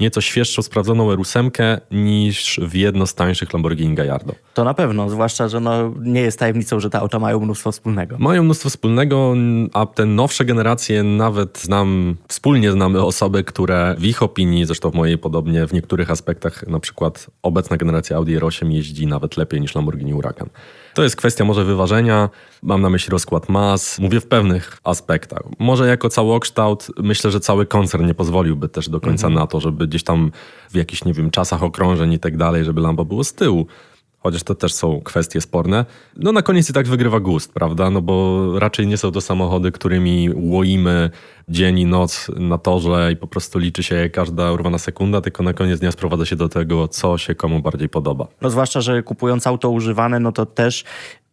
nieco 0.00 0.20
świeższą, 0.20 0.62
sprawdzoną 0.62 1.14
R8 1.14 1.80
niż 1.90 2.60
w 2.62 2.74
jedno 2.74 3.06
z 3.06 3.14
tańszych 3.14 3.52
Lamborghini 3.52 3.94
Gallardo. 3.94 4.34
To 4.54 4.64
na 4.64 4.74
pewno, 4.74 5.10
zwłaszcza, 5.10 5.48
że 5.48 5.60
no, 5.60 5.94
nie 6.00 6.20
jest 6.20 6.38
tajemnicą, 6.38 6.80
że 6.80 6.90
te 6.90 6.98
auta 6.98 7.18
mają 7.18 7.40
mnóstwo 7.40 7.72
wspólnego. 7.72 8.16
Mają 8.18 8.42
mnóstwo 8.42 8.68
wspólnego, 8.68 9.34
a 9.72 9.86
te 9.86 10.06
nowsze 10.06 10.44
generacje 10.44 11.02
nawet 11.02 11.58
znam, 11.58 12.16
wspólnie 12.28 12.72
znamy 12.72 13.04
osoby, 13.04 13.44
które 13.44 13.94
w 13.98 14.04
ich 14.04 14.22
opinii, 14.22 14.64
zresztą 14.64 14.90
w 14.90 14.94
mojej 14.94 15.18
podobnie, 15.18 15.66
w 15.66 15.72
niektórych 15.72 16.10
aspektach, 16.10 16.66
na 16.66 16.80
przykład 16.80 17.26
obecna 17.42 17.76
generacja 17.76 18.16
Audi 18.16 18.36
R8 18.36 18.70
jeździ 18.70 19.06
nawet 19.06 19.36
lepiej 19.36 19.60
niż 19.60 19.74
Lamborghini 19.74 20.12
Huracan. 20.12 20.48
To 20.94 21.02
jest 21.02 21.16
kwestia 21.16 21.44
może 21.44 21.64
wyważenia, 21.64 22.28
mam 22.62 22.82
na 22.82 22.90
myśli 22.90 23.10
rozkład 23.10 23.48
mas, 23.48 23.98
mówię 23.98 24.20
w 24.20 24.26
pewnych 24.26 24.78
aspektach. 24.84 25.42
Może 25.58 25.88
jako 25.88 26.08
całokształt, 26.08 26.86
myślę, 26.96 27.30
że 27.30 27.40
cały 27.40 27.66
koncern 27.66 28.06
nie 28.06 28.14
pozwoliłby 28.14 28.68
też 28.68 28.88
do 28.88 29.00
końca 29.00 29.28
na 29.28 29.46
to, 29.46 29.60
żeby 29.60 29.87
gdzieś 29.88 30.04
tam 30.04 30.30
w 30.70 30.76
jakichś, 30.76 31.04
nie 31.04 31.12
wiem, 31.12 31.30
czasach 31.30 31.62
okrążeń 31.62 32.12
i 32.12 32.18
tak 32.18 32.36
dalej, 32.36 32.64
żeby 32.64 32.80
Lambo 32.80 33.04
było 33.04 33.24
z 33.24 33.34
tyłu. 33.34 33.66
Chociaż 34.20 34.42
to 34.42 34.54
też 34.54 34.74
są 34.74 35.00
kwestie 35.00 35.40
sporne. 35.40 35.84
No 36.16 36.32
na 36.32 36.42
koniec 36.42 36.70
i 36.70 36.72
tak 36.72 36.88
wygrywa 36.88 37.20
gust, 37.20 37.52
prawda? 37.52 37.90
No 37.90 38.02
bo 38.02 38.58
raczej 38.58 38.86
nie 38.86 38.96
są 38.96 39.12
to 39.12 39.20
samochody, 39.20 39.72
którymi 39.72 40.30
łoimy 40.34 41.10
dzień 41.48 41.78
i 41.78 41.86
noc 41.86 42.30
na 42.36 42.58
torze 42.58 43.10
i 43.12 43.16
po 43.16 43.26
prostu 43.26 43.58
liczy 43.58 43.82
się 43.82 44.10
każda 44.12 44.52
urwana 44.52 44.78
sekunda, 44.78 45.20
tylko 45.20 45.42
na 45.42 45.52
koniec 45.52 45.80
dnia 45.80 45.92
sprowadza 45.92 46.24
się 46.24 46.36
do 46.36 46.48
tego, 46.48 46.88
co 46.88 47.18
się 47.18 47.34
komu 47.34 47.62
bardziej 47.62 47.88
podoba. 47.88 48.28
No 48.40 48.50
zwłaszcza, 48.50 48.80
że 48.80 49.02
kupując 49.02 49.46
auto 49.46 49.70
używane, 49.70 50.20
no 50.20 50.32
to 50.32 50.46
też 50.46 50.84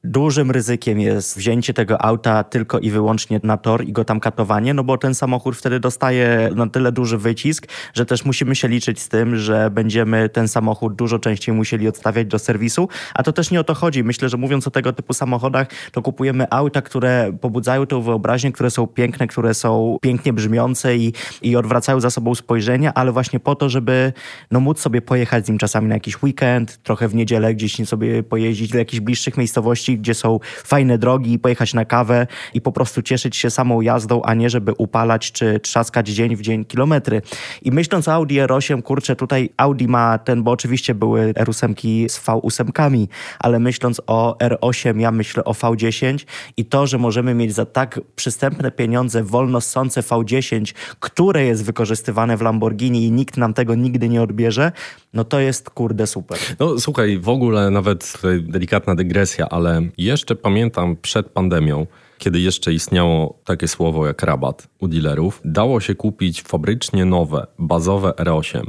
dużym 0.06 0.52
ryzykiem 0.52 1.00
jest 1.00 1.38
wzięcie 1.38 1.74
tego 1.74 2.02
auta 2.02 2.44
tylko 2.44 2.80
i 2.80 2.92
wyłącznie 2.92 3.40
na 3.44 3.58
tor 3.58 3.86
i 3.86 3.92
go 3.92 4.06
tam 4.06 4.20
katowanie, 4.20 4.74
no 4.74 4.84
bo 4.84 4.98
ten 4.98 5.16
samochód 5.16 5.56
wtedy 5.56 5.80
dostaje 5.80 6.50
na 6.56 6.68
tyle 6.68 6.92
duży 6.92 7.18
wycisk, 7.18 7.68
że 7.94 8.06
też 8.06 8.26
musimy 8.26 8.56
się 8.56 8.68
liczyć 8.68 9.00
z 9.00 9.10
tym, 9.10 9.38
że 9.38 9.72
będziemy 9.72 10.30
ten 10.30 10.48
samochód 10.48 10.96
dużo 10.96 11.20
częściej 11.20 11.56
musieli 11.56 11.88
odstawiać 11.88 12.28
do 12.28 12.40
serwisu, 12.40 12.90
a 13.14 13.24
to 13.24 13.34
też 13.34 13.52
nie 13.52 13.60
o 13.60 13.64
to 13.64 13.74
chodzi. 13.74 14.04
Myślę, 14.04 14.30
że 14.30 14.38
mówiąc 14.38 14.68
o 14.68 14.72
tego 14.72 14.94
typu 14.94 15.14
samochodach, 15.14 15.68
to 15.92 16.02
kupujemy 16.02 16.50
auta, 16.50 16.82
które 16.82 17.38
pobudzają 17.42 17.86
tą 17.86 18.02
wyobraźnię, 18.02 18.52
które 18.52 18.72
są 18.72 18.88
piękne, 18.88 19.28
które 19.28 19.54
są 19.54 19.98
pięknie 20.02 20.34
brzmiące 20.34 20.98
i, 20.98 21.14
i 21.42 21.56
odwracają 21.56 22.00
za 22.00 22.10
sobą 22.10 22.36
spojrzenie, 22.36 22.94
ale 22.94 23.12
właśnie 23.12 23.40
po 23.40 23.56
to, 23.56 23.70
żeby 23.70 24.14
no, 24.52 24.60
móc 24.60 24.80
sobie 24.80 25.02
pojechać 25.02 25.46
z 25.46 25.50
nim 25.50 25.58
czasami 25.58 25.88
na 25.88 25.96
jakiś 25.96 26.24
weekend, 26.24 26.84
trochę 26.84 27.08
w 27.08 27.16
niedzielę 27.16 27.56
gdzieś 27.56 27.76
sobie 27.86 28.24
pojeździć 28.24 28.72
do 28.72 28.78
jakichś 28.78 29.00
bliższych 29.00 29.38
miejscowości, 29.38 29.95
gdzie 29.98 30.14
są 30.14 30.40
fajne 30.64 30.98
drogi, 30.98 31.40
pojechać 31.40 31.74
na 31.74 31.86
kawę 31.86 32.28
i 32.54 32.62
po 32.62 32.72
prostu 32.72 33.02
cieszyć 33.02 33.38
się 33.38 33.50
samą 33.50 33.82
jazdą, 33.82 34.22
a 34.22 34.34
nie 34.34 34.50
żeby 34.50 34.74
upalać 34.78 35.32
czy 35.32 35.60
trzaskać 35.60 36.08
dzień 36.08 36.36
w 36.36 36.42
dzień 36.42 36.66
kilometry. 36.66 37.22
I 37.62 37.72
myśląc 37.72 38.08
o 38.08 38.14
Audi 38.14 38.36
R8, 38.36 38.82
kurczę, 38.82 39.16
tutaj 39.16 39.50
Audi 39.58 39.88
ma 39.88 40.18
ten, 40.18 40.44
bo 40.44 40.52
oczywiście 40.52 40.96
były 40.96 41.34
R8 41.34 42.10
z 42.10 42.20
V8, 42.20 43.08
ale 43.40 43.60
myśląc 43.60 44.02
o 44.08 44.38
R8, 44.40 45.00
ja 45.00 45.12
myślę 45.12 45.44
o 45.44 45.52
V10 45.52 46.26
i 46.58 46.66
to, 46.66 46.88
że 46.88 46.98
możemy 46.98 47.34
mieć 47.34 47.54
za 47.54 47.66
tak 47.66 48.00
przystępne 48.16 48.72
pieniądze 48.72 49.24
wolno 49.24 49.62
ssące 49.62 50.02
V10, 50.02 50.74
które 51.00 51.46
jest 51.46 51.66
wykorzystywane 51.66 52.38
w 52.38 52.42
Lamborghini 52.42 53.06
i 53.06 53.12
nikt 53.12 53.38
nam 53.38 53.54
tego 53.54 53.76
nigdy 53.76 54.10
nie 54.10 54.22
odbierze, 54.22 54.72
no 55.14 55.24
to 55.24 55.40
jest 55.40 55.70
kurde 55.70 56.08
super. 56.08 56.38
No 56.60 56.80
słuchaj, 56.80 57.20
w 57.20 57.30
ogóle 57.30 57.72
nawet 57.72 58.14
delikatna 58.42 58.96
dygresja, 58.96 59.50
ale 59.50 59.82
jeszcze 59.98 60.36
pamiętam 60.36 60.96
przed 61.02 61.30
pandemią, 61.30 61.88
kiedy 62.18 62.40
jeszcze 62.40 62.74
istniało 62.74 63.40
takie 63.46 63.68
słowo 63.68 64.08
jak 64.08 64.24
rabat 64.24 64.68
u 64.80 64.88
dealerów, 64.88 65.42
dało 65.46 65.80
się 65.80 65.96
kupić 65.96 66.42
fabrycznie 66.42 67.06
nowe, 67.06 67.48
bazowe 67.60 68.10
R8 68.10 68.62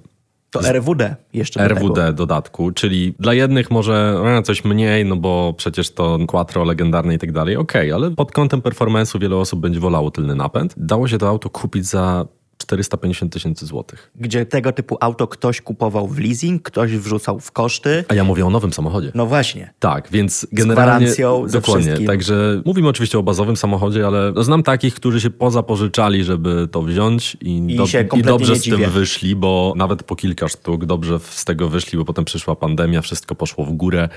To 0.51 0.61
RWD 0.73 1.17
jeszcze 1.33 1.61
do. 1.69 1.75
RWD 1.75 2.13
dodatku, 2.13 2.73
czyli 2.73 3.15
dla 3.19 3.35
jednych 3.35 3.71
może 3.71 4.23
e, 4.39 4.43
coś 4.43 4.65
mniej, 4.65 5.05
no 5.05 5.17
bo 5.17 5.55
przecież 5.57 5.91
to 5.91 6.19
Quattro 6.27 6.65
legendarne 6.65 7.15
i 7.15 7.19
tak 7.19 7.33
dalej, 7.33 7.57
okej, 7.57 7.93
ale 7.93 8.11
pod 8.11 8.33
kątem 8.33 8.61
performance'u 8.61 9.21
wiele 9.21 9.37
osób 9.37 9.61
będzie 9.61 9.81
wolało 9.81 10.11
tylny 10.11 10.35
napęd. 10.35 10.75
Dało 10.77 11.09
się 11.09 11.19
to 11.19 11.29
auto 11.29 11.51
kupić 11.51 11.87
za 11.87 12.27
450 12.59 13.33
tysięcy 13.33 13.67
złotych. 13.67 14.11
gdzie 14.17 14.47
tego 14.47 14.73
typu 14.73 14.97
auto 15.01 15.27
ktoś 15.27 15.61
kupował 15.61 16.09
w 16.09 16.19
leasing, 16.19 16.63
ktoś 16.63 16.97
wrzucał 16.97 17.41
w 17.41 17.53
koszty. 17.53 18.05
A 18.09 18.15
ja 18.15 18.25
mówię 18.25 18.47
o 18.47 18.51
nowym 18.51 18.73
samochodzie. 18.73 19.13
No 19.15 19.27
właśnie. 19.27 19.73
Tak, 19.79 20.09
więc 20.11 20.47
generalnie. 20.53 21.07
gwarancją, 21.07 21.49
ze 21.49 21.61
dokładnie. 21.61 21.85
wszystkim. 21.85 22.07
Także 22.07 22.63
mówimy 22.65 22.89
oczywiście 22.89 23.19
o 23.19 23.23
bazowym 23.23 23.57
samochodzie, 23.57 24.07
ale 24.07 24.33
no 24.35 24.43
znam 24.43 24.63
takich, 24.63 24.95
którzy 24.95 25.21
się 25.21 25.31
pozapożyczali, 25.31 26.25
żeby 26.25 26.69
to 26.71 26.83
wziąć 26.83 27.37
i, 27.41 27.77
I 27.83 27.89
się 27.89 28.09
i 28.15 28.23
dobrze 28.23 28.57
z 28.57 28.63
tym 28.63 28.91
wyszli, 28.91 29.37
bo 29.37 29.73
nawet 29.77 30.03
po 30.03 30.17
kilka 30.17 30.49
sztuk 30.49 30.85
dobrze 30.85 31.19
z 31.19 31.45
tego 31.45 31.69
wyszli, 31.69 31.99
bo 31.99 32.05
potem 32.05 32.25
przyszła 32.25 32.57
pandemia, 32.57 33.03
wszystko 33.03 33.35
poszło 33.35 33.65
w 33.65 33.73
górę. 33.73 34.09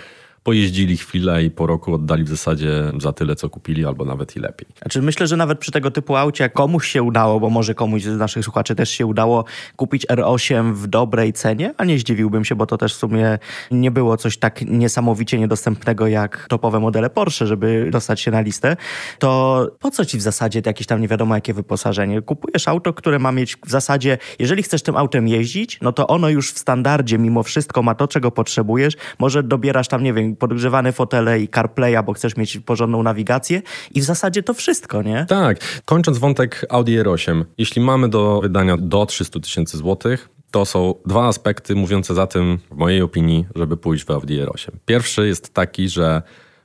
Pojeździli 0.43 0.97
chwilę 0.97 1.43
i 1.43 1.51
po 1.51 1.67
roku 1.67 1.93
oddali 1.93 2.23
w 2.23 2.27
zasadzie 2.27 2.91
za 2.97 3.13
tyle, 3.13 3.35
co 3.35 3.49
kupili, 3.49 3.85
albo 3.85 4.05
nawet 4.05 4.35
i 4.35 4.39
lepiej. 4.39 4.67
Znaczy 4.81 5.01
myślę, 5.01 5.27
że 5.27 5.37
nawet 5.37 5.59
przy 5.59 5.71
tego 5.71 5.91
typu 5.91 6.15
aucie, 6.15 6.49
komuś 6.49 6.87
się 6.87 7.03
udało, 7.03 7.39
bo 7.39 7.49
może 7.49 7.75
komuś 7.75 8.03
z 8.03 8.17
naszych 8.17 8.43
słuchaczy 8.43 8.75
też 8.75 8.89
się 8.89 9.05
udało 9.05 9.45
kupić 9.75 10.07
R8 10.07 10.73
w 10.73 10.87
dobrej 10.87 11.33
cenie, 11.33 11.73
a 11.77 11.85
nie 11.85 11.99
zdziwiłbym 11.99 12.45
się, 12.45 12.55
bo 12.55 12.65
to 12.65 12.77
też 12.77 12.93
w 12.93 12.97
sumie 12.97 13.39
nie 13.71 13.91
było 13.91 14.17
coś 14.17 14.37
tak 14.37 14.61
niesamowicie 14.61 15.39
niedostępnego 15.39 16.07
jak 16.07 16.45
topowe 16.49 16.79
modele 16.79 17.09
Porsche, 17.09 17.47
żeby 17.47 17.89
dostać 17.91 18.21
się 18.21 18.31
na 18.31 18.41
listę, 18.41 18.77
to 19.19 19.67
po 19.79 19.91
co 19.91 20.05
ci 20.05 20.17
w 20.17 20.21
zasadzie 20.21 20.61
jakieś 20.65 20.87
tam 20.87 21.01
nie 21.01 21.07
wiadomo 21.07 21.35
jakie 21.35 21.53
wyposażenie? 21.53 22.21
Kupujesz 22.21 22.67
auto, 22.67 22.93
które 22.93 23.19
ma 23.19 23.31
mieć 23.31 23.57
w 23.65 23.69
zasadzie, 23.69 24.17
jeżeli 24.39 24.63
chcesz 24.63 24.81
tym 24.81 24.97
autem 24.97 25.27
jeździć, 25.27 25.79
no 25.81 25.91
to 25.91 26.07
ono 26.07 26.29
już 26.29 26.51
w 26.51 26.59
standardzie 26.59 27.17
mimo 27.17 27.43
wszystko 27.43 27.83
ma 27.83 27.95
to, 27.95 28.07
czego 28.07 28.31
potrzebujesz. 28.31 28.93
Może 29.19 29.43
dobierasz 29.43 29.87
tam, 29.87 30.03
nie 30.03 30.13
wiem, 30.13 30.28
podgrzewane 30.35 30.91
fotele 30.91 31.39
i 31.39 31.47
CarPlaya, 31.47 32.03
bo 32.05 32.13
chcesz 32.13 32.37
mieć 32.37 32.57
porządną 32.57 33.03
nawigację 33.03 33.61
i 33.95 34.01
w 34.01 34.03
zasadzie 34.03 34.43
to 34.43 34.53
wszystko, 34.53 35.01
nie? 35.01 35.25
Tak, 35.29 35.81
kończąc 35.85 36.17
wątek 36.17 36.65
Audi 36.69 36.97
R8, 36.97 37.45
jeśli 37.57 37.81
mamy 37.81 38.09
do 38.09 38.41
wydania 38.41 38.77
do 38.77 39.05
300 39.05 39.39
tysięcy 39.39 39.77
złotych, 39.77 40.29
to 40.51 40.65
są 40.65 40.95
dwa 41.05 41.27
aspekty 41.27 41.75
mówiące 41.75 42.13
za 42.13 42.27
tym, 42.27 42.59
w 42.71 42.75
mojej 42.75 43.01
opinii, 43.01 43.45
żeby 43.55 43.77
pójść 43.77 44.05
w 44.05 44.11
Audi 44.11 44.39
R8. 44.39 44.69
Pierwszy 44.85 45.27
jest 45.27 45.53
taki, 45.53 45.89
że 45.89 46.21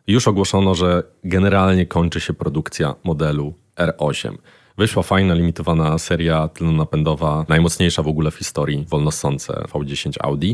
już 0.07 0.29
ogłoszono, 0.29 0.74
że 0.74 1.03
generalnie 1.24 1.87
kończy 1.87 2.20
się 2.20 2.35
produkcja 2.35 2.94
modelu 3.05 3.55
R8. 3.77 4.37
Wyszła 4.76 5.02
fajna, 5.02 5.34
limitowana 5.34 5.98
seria 5.98 6.48
tylnonapędowa, 6.48 7.44
najmocniejsza 7.48 8.02
w 8.02 8.08
ogóle 8.08 8.30
w 8.30 8.34
historii, 8.34 8.84
wolnossące 8.88 9.52
V10 9.52 10.12
Audi. 10.20 10.52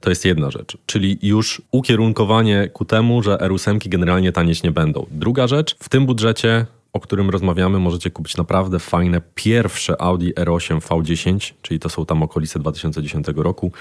To 0.00 0.10
jest 0.10 0.24
jedna 0.24 0.50
rzecz, 0.50 0.76
czyli 0.86 1.18
już 1.22 1.62
ukierunkowanie 1.70 2.68
ku 2.72 2.84
temu, 2.84 3.22
że 3.22 3.36
R8 3.36 3.88
generalnie 3.88 4.32
tanieć 4.32 4.62
nie 4.62 4.70
będą. 4.70 5.06
Druga 5.10 5.46
rzecz, 5.46 5.76
w 5.78 5.88
tym 5.88 6.06
budżecie 6.06 6.66
o 6.92 7.00
którym 7.00 7.30
rozmawiamy, 7.30 7.78
możecie 7.78 8.10
kupić 8.10 8.36
naprawdę 8.36 8.78
fajne 8.78 9.20
pierwsze 9.34 10.02
Audi 10.02 10.30
R8 10.30 10.80
V10, 10.80 11.52
czyli 11.62 11.80
to 11.80 11.88
są 11.88 12.06
tam 12.06 12.22
okolice 12.22 12.58
2010 12.58 13.26
roku, 13.36 13.72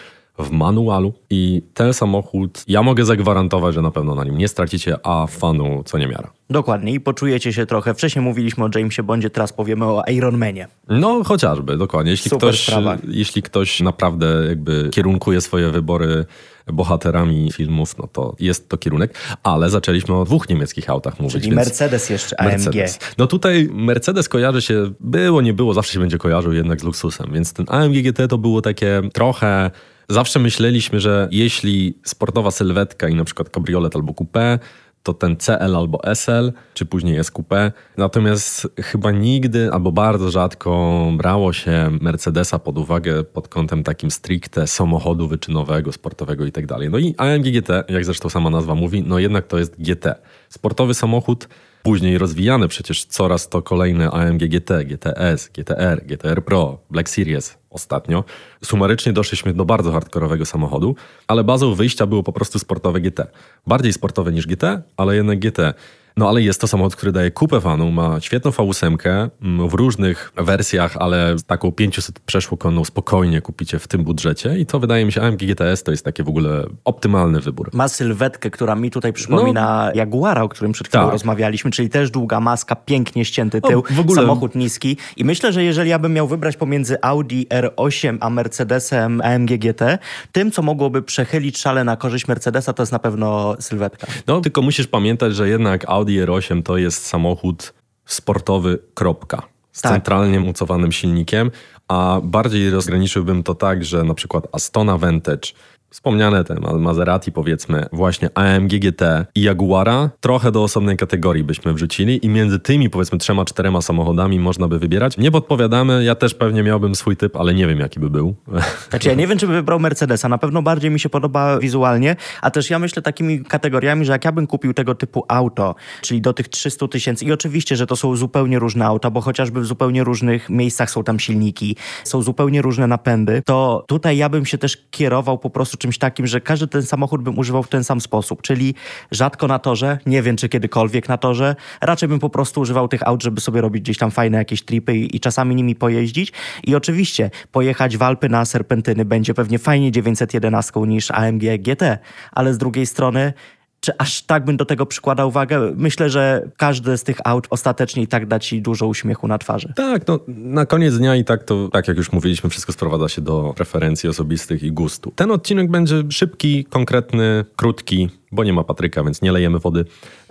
w 0.41 0.51
manualu. 0.51 1.13
I 1.29 1.61
ten 1.73 1.93
samochód, 1.93 2.63
ja 2.67 2.83
mogę 2.83 3.05
zagwarantować, 3.05 3.75
że 3.75 3.81
na 3.81 3.91
pewno 3.91 4.15
na 4.15 4.23
nim 4.23 4.37
nie 4.37 4.47
stracicie, 4.47 4.95
a 5.03 5.27
fanu 5.27 5.83
co 5.85 5.97
niemiara. 5.97 6.31
Dokładnie 6.49 6.93
i 6.93 6.99
poczujecie 6.99 7.53
się 7.53 7.65
trochę. 7.65 7.93
Wcześniej 7.93 8.25
mówiliśmy 8.25 8.63
o 8.63 8.69
Jamesie 8.75 9.03
Bondzie, 9.03 9.29
teraz 9.29 9.53
powiemy 9.53 9.85
o 9.85 10.03
Ironmanie. 10.11 10.67
No, 10.89 11.23
chociażby, 11.23 11.77
dokładnie. 11.77 12.11
Jeśli 12.11 12.29
Super 12.29 12.49
ktoś, 12.49 12.63
sprawa. 12.63 12.97
jeśli 13.07 13.41
ktoś 13.41 13.79
naprawdę 13.79 14.45
jakby 14.49 14.89
kierunkuje 14.91 15.41
swoje 15.41 15.69
wybory 15.71 16.25
bohaterami 16.67 17.51
filmów, 17.51 17.97
no 17.97 18.07
to 18.07 18.35
jest 18.39 18.69
to 18.69 18.77
kierunek, 18.77 19.17
ale 19.43 19.69
zaczęliśmy 19.69 20.15
o 20.15 20.25
dwóch 20.25 20.49
niemieckich 20.49 20.89
autach 20.89 21.19
mówić. 21.19 21.43
Czyli 21.43 21.55
Mercedes 21.55 22.09
jeszcze, 22.09 22.39
AMG. 22.39 22.51
Mercedes. 22.51 22.99
No 23.17 23.27
tutaj 23.27 23.69
Mercedes 23.73 24.29
kojarzy 24.29 24.61
się, 24.61 24.91
było, 24.99 25.41
nie 25.41 25.53
było, 25.53 25.73
zawsze 25.73 25.93
się 25.93 25.99
będzie 25.99 26.17
kojarzył 26.17 26.53
jednak 26.53 26.81
z 26.81 26.83
luksusem, 26.83 27.29
więc 27.33 27.53
ten 27.53 27.65
AMG 27.69 27.93
GT 27.93 28.27
to 28.27 28.37
było 28.37 28.61
takie 28.61 29.01
trochę... 29.13 29.71
Zawsze 30.09 30.39
myśleliśmy, 30.39 30.99
że 30.99 31.27
jeśli 31.31 31.97
sportowa 32.03 32.51
sylwetka 32.51 33.09
i 33.09 33.15
na 33.15 33.23
przykład 33.23 33.49
kabriolet 33.49 33.95
albo 33.95 34.13
coupé, 34.13 34.59
to 35.03 35.13
ten 35.13 35.37
CL 35.37 35.75
albo 35.75 35.99
SL, 36.15 36.53
czy 36.73 36.85
później 36.85 37.23
SQP. 37.23 37.71
Natomiast 37.97 38.67
chyba 38.77 39.11
nigdy 39.11 39.71
albo 39.71 39.91
bardzo 39.91 40.31
rzadko 40.31 41.01
brało 41.17 41.53
się 41.53 41.89
Mercedesa 42.01 42.59
pod 42.59 42.77
uwagę 42.77 43.23
pod 43.23 43.47
kątem 43.47 43.83
takim 43.83 44.11
stricte 44.11 44.67
samochodu 44.67 45.27
wyczynowego, 45.27 45.91
sportowego 45.91 46.45
i 46.45 46.51
tak. 46.51 46.65
No 46.89 46.97
i 46.97 47.15
AMG 47.17 47.43
GT, 47.43 47.69
jak 47.89 48.05
zresztą 48.05 48.29
sama 48.29 48.49
nazwa 48.49 48.75
mówi, 48.75 49.03
no 49.07 49.19
jednak 49.19 49.47
to 49.47 49.59
jest 49.59 49.81
GT. 49.81 50.15
Sportowy 50.49 50.93
samochód, 50.93 51.47
później 51.83 52.17
rozwijany 52.17 52.67
przecież 52.67 53.05
coraz 53.05 53.49
to 53.49 53.61
kolejne 53.61 54.11
AMG 54.11 54.39
GT, 54.39 54.85
GTS, 54.85 55.49
GTR, 55.53 56.05
GTR 56.05 56.43
Pro, 56.45 56.77
Black 56.89 57.09
Series 57.09 57.57
ostatnio. 57.69 58.23
Sumarycznie 58.63 59.13
doszliśmy 59.13 59.53
do 59.53 59.65
bardzo 59.65 59.91
hardkorowego 59.91 60.45
samochodu, 60.45 60.95
ale 61.27 61.43
bazą 61.43 61.73
wyjścia 61.73 62.05
było 62.05 62.23
po 62.23 62.33
prostu 62.33 62.59
sportowe 62.59 63.01
GT. 63.01 63.27
Bardziej 63.67 63.93
sportowe 63.93 64.31
niż 64.31 64.47
GT, 64.47 64.63
ale 64.97 65.15
jednak 65.15 65.39
GT. 65.39 65.73
No 66.17 66.29
ale 66.29 66.41
jest 66.41 66.61
to 66.61 66.67
samochód, 66.67 66.95
który 66.95 67.11
daje 67.11 67.31
kupę 67.31 67.61
fanu, 67.61 67.91
ma 67.91 68.21
świetną 68.21 68.51
V8 68.51 69.29
mm, 69.41 69.69
w 69.69 69.73
różnych 69.73 70.31
wersjach, 70.37 70.97
ale 70.97 71.35
taką 71.47 71.71
500 71.71 72.19
przeszło 72.19 72.57
konną 72.57 72.85
spokojnie 72.85 73.41
kupicie 73.41 73.79
w 73.79 73.87
tym 73.87 74.03
budżecie 74.03 74.59
i 74.59 74.65
to 74.65 74.79
wydaje 74.79 75.05
mi 75.05 75.11
się 75.11 75.21
AMG 75.21 75.39
GTS 75.39 75.83
to 75.83 75.91
jest 75.91 76.05
taki 76.05 76.23
w 76.23 76.29
ogóle 76.29 76.63
optymalny 76.85 77.39
wybór. 77.39 77.69
Ma 77.73 77.87
sylwetkę, 77.87 78.51
która 78.51 78.75
mi 78.75 78.91
tutaj 78.91 79.13
przypomina 79.13 79.85
no, 79.85 79.99
Jaguara, 79.99 80.43
o 80.43 80.49
którym 80.49 80.71
przed 80.71 80.87
chwilą 80.87 81.03
tak. 81.03 81.11
rozmawialiśmy, 81.11 81.71
czyli 81.71 81.89
też 81.89 82.11
długa 82.11 82.39
maska, 82.39 82.75
pięknie 82.75 83.25
ścięty 83.25 83.61
tył, 83.61 83.79
o, 83.79 83.93
w 83.93 83.99
ogóle... 83.99 84.21
samochód 84.21 84.55
niski 84.55 84.97
i 85.17 85.25
myślę, 85.25 85.53
że 85.53 85.63
jeżeli 85.63 85.89
ja 85.89 85.99
bym 85.99 86.13
miał 86.13 86.27
wybrać 86.27 86.57
pomiędzy 86.57 87.01
Audi 87.01 87.43
R8 87.49 88.17
a 88.21 88.29
Mercedesem 88.29 89.21
AMG 89.21 89.49
GT, 89.57 89.97
tym 90.31 90.51
co 90.51 90.61
mogłoby 90.61 91.01
przechylić 91.01 91.57
szale 91.57 91.83
na 91.83 91.95
korzyść 91.95 92.27
Mercedesa 92.27 92.73
to 92.73 92.83
jest 92.83 92.91
na 92.91 92.99
pewno 92.99 93.55
sylwetka. 93.59 94.07
No 94.27 94.41
tylko 94.41 94.61
musisz 94.61 94.87
pamiętać, 94.87 95.35
że 95.35 95.49
jednak 95.49 95.85
Audi 95.87 96.00
Audi 96.01 96.19
R8 96.19 96.63
to 96.63 96.77
jest 96.77 97.05
samochód 97.05 97.73
sportowy, 98.05 98.79
kropka. 98.93 99.41
Z 99.71 99.81
tak. 99.81 99.91
centralnie 99.91 100.39
mocowanym 100.39 100.91
silnikiem, 100.91 101.51
a 101.87 102.19
bardziej 102.23 102.69
rozgraniczyłbym 102.69 103.43
to 103.43 103.55
tak, 103.55 103.85
że 103.85 104.03
na 104.03 104.13
przykład 104.13 104.47
Astona 104.51 104.97
Vantage 104.97 105.53
wspomniane 105.91 106.43
te 106.43 106.55
Maserati 106.79 107.31
powiedzmy, 107.31 107.85
właśnie 107.93 108.29
AMG 108.35 108.69
GT 108.69 109.01
i 109.35 109.41
Jaguara 109.41 110.09
trochę 110.19 110.51
do 110.51 110.63
osobnej 110.63 110.97
kategorii 110.97 111.43
byśmy 111.43 111.73
wrzucili 111.73 112.25
i 112.25 112.29
między 112.29 112.59
tymi 112.59 112.89
powiedzmy 112.89 113.17
trzema, 113.17 113.45
czterema 113.45 113.81
samochodami 113.81 114.39
można 114.39 114.67
by 114.67 114.79
wybierać. 114.79 115.17
Nie 115.17 115.31
podpowiadamy, 115.31 116.03
ja 116.03 116.15
też 116.15 116.33
pewnie 116.33 116.63
miałbym 116.63 116.95
swój 116.95 117.17
typ, 117.17 117.35
ale 117.35 117.53
nie 117.53 117.67
wiem 117.67 117.79
jaki 117.79 117.99
by 117.99 118.09
był. 118.09 118.35
Znaczy 118.89 119.09
ja 119.09 119.15
nie 119.15 119.27
wiem, 119.27 119.37
czy 119.37 119.47
by 119.47 119.53
wybrał 119.53 119.79
Mercedesa, 119.79 120.29
na 120.29 120.37
pewno 120.37 120.61
bardziej 120.61 120.91
mi 120.91 120.99
się 120.99 121.09
podoba 121.09 121.59
wizualnie, 121.59 122.15
a 122.41 122.51
też 122.51 122.69
ja 122.69 122.79
myślę 122.79 123.01
takimi 123.01 123.43
kategoriami, 123.43 124.05
że 124.05 124.11
jak 124.11 124.25
ja 124.25 124.31
bym 124.31 124.47
kupił 124.47 124.73
tego 124.73 124.95
typu 124.95 125.25
auto, 125.27 125.75
czyli 126.01 126.21
do 126.21 126.33
tych 126.33 126.47
300 126.47 126.87
tysięcy 126.87 127.25
i 127.25 127.31
oczywiście, 127.31 127.75
że 127.75 127.87
to 127.87 127.95
są 127.95 128.15
zupełnie 128.15 128.59
różne 128.59 128.85
auta, 128.85 129.09
bo 129.09 129.21
chociażby 129.21 129.61
w 129.61 129.65
zupełnie 129.65 130.03
różnych 130.03 130.49
miejscach 130.49 130.91
są 130.91 131.03
tam 131.03 131.19
silniki, 131.19 131.75
są 132.03 132.21
zupełnie 132.21 132.61
różne 132.61 132.87
napędy, 132.87 133.41
to 133.45 133.85
tutaj 133.87 134.17
ja 134.17 134.29
bym 134.29 134.45
się 134.45 134.57
też 134.57 134.77
kierował 134.91 135.37
po 135.37 135.49
prostu 135.49 135.80
czymś 135.81 135.97
takim, 135.97 136.27
że 136.27 136.41
każdy 136.41 136.67
ten 136.67 136.83
samochód 136.83 137.21
bym 137.21 137.39
używał 137.39 137.63
w 137.63 137.67
ten 137.67 137.83
sam 137.83 138.01
sposób, 138.01 138.41
czyli 138.41 138.75
rzadko 139.11 139.47
na 139.47 139.59
torze, 139.59 139.97
nie 140.05 140.21
wiem 140.21 140.35
czy 140.35 140.49
kiedykolwiek 140.49 141.09
na 141.09 141.17
torze, 141.17 141.55
raczej 141.81 142.09
bym 142.09 142.19
po 142.19 142.29
prostu 142.29 142.61
używał 142.61 142.87
tych 142.87 143.07
aut, 143.07 143.23
żeby 143.23 143.41
sobie 143.41 143.61
robić 143.61 143.83
gdzieś 143.83 143.97
tam 143.97 144.11
fajne 144.11 144.37
jakieś 144.37 144.63
tripy 144.63 144.97
i, 144.97 145.15
i 145.15 145.19
czasami 145.19 145.55
nimi 145.55 145.75
pojeździć. 145.75 146.33
I 146.63 146.75
oczywiście 146.75 147.29
pojechać 147.51 147.97
w 147.97 148.01
Alpy 148.01 148.29
na 148.29 148.45
serpentyny 148.45 149.05
będzie 149.05 149.33
pewnie 149.33 149.59
fajnie 149.59 149.91
911 149.91 150.79
niż 150.79 151.11
AMG 151.11 151.43
GT, 151.59 151.97
ale 152.31 152.53
z 152.53 152.57
drugiej 152.57 152.85
strony 152.85 153.33
czy 153.81 153.97
aż 153.97 154.21
tak 154.21 154.45
bym 154.45 154.57
do 154.57 154.65
tego 154.65 154.85
przykładał 154.85 155.27
uwagę? 155.27 155.73
Myślę, 155.75 156.09
że 156.09 156.49
każdy 156.57 156.97
z 156.97 157.03
tych 157.03 157.17
aut 157.23 157.47
ostatecznie 157.49 158.03
i 158.03 158.07
tak 158.07 158.25
da 158.25 158.39
ci 158.39 158.61
dużo 158.61 158.87
uśmiechu 158.87 159.27
na 159.27 159.37
twarzy. 159.37 159.73
Tak, 159.75 160.07
no 160.07 160.19
na 160.27 160.65
koniec 160.65 160.97
dnia 160.97 161.15
i 161.15 161.23
tak 161.23 161.43
to, 161.43 161.69
tak 161.69 161.87
jak 161.87 161.97
już 161.97 162.11
mówiliśmy, 162.11 162.49
wszystko 162.49 162.73
sprowadza 162.73 163.09
się 163.09 163.21
do 163.21 163.53
preferencji 163.55 164.09
osobistych 164.09 164.63
i 164.63 164.71
gustu. 164.71 165.11
Ten 165.15 165.31
odcinek 165.31 165.71
będzie 165.71 166.03
szybki, 166.09 166.65
konkretny, 166.65 167.45
krótki, 167.55 168.09
bo 168.31 168.43
nie 168.43 168.53
ma 168.53 168.63
Patryka, 168.63 169.03
więc 169.03 169.21
nie 169.21 169.31
lejemy 169.31 169.59
wody. 169.59 169.85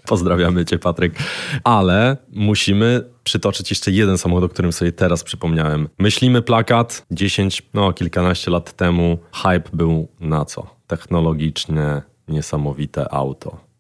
Pozdrawiamy 0.07 0.65
cię, 0.65 0.79
Patryk. 0.79 1.15
Ale 1.65 2.17
musimy 2.33 3.05
przytoczyć 3.25 3.71
jeszcze 3.71 3.91
jeden 3.91 4.19
samochód, 4.19 4.45
o 4.45 4.49
którym 4.49 4.73
sobie 4.73 4.93
teraz 4.93 5.25
przypomniałem. 5.25 5.89
Myślimy 5.99 6.43
plakat 6.43 7.07
10, 7.11 7.63
no 7.75 7.93
kilkanaście 7.93 8.51
lat 8.51 8.73
temu. 8.73 9.19
Hype 9.33 9.71
był 9.73 10.09
na 10.21 10.45
co? 10.45 10.67
Technologiczne 10.87 12.10
niesamowite 12.31 13.13
auto. 13.15 13.71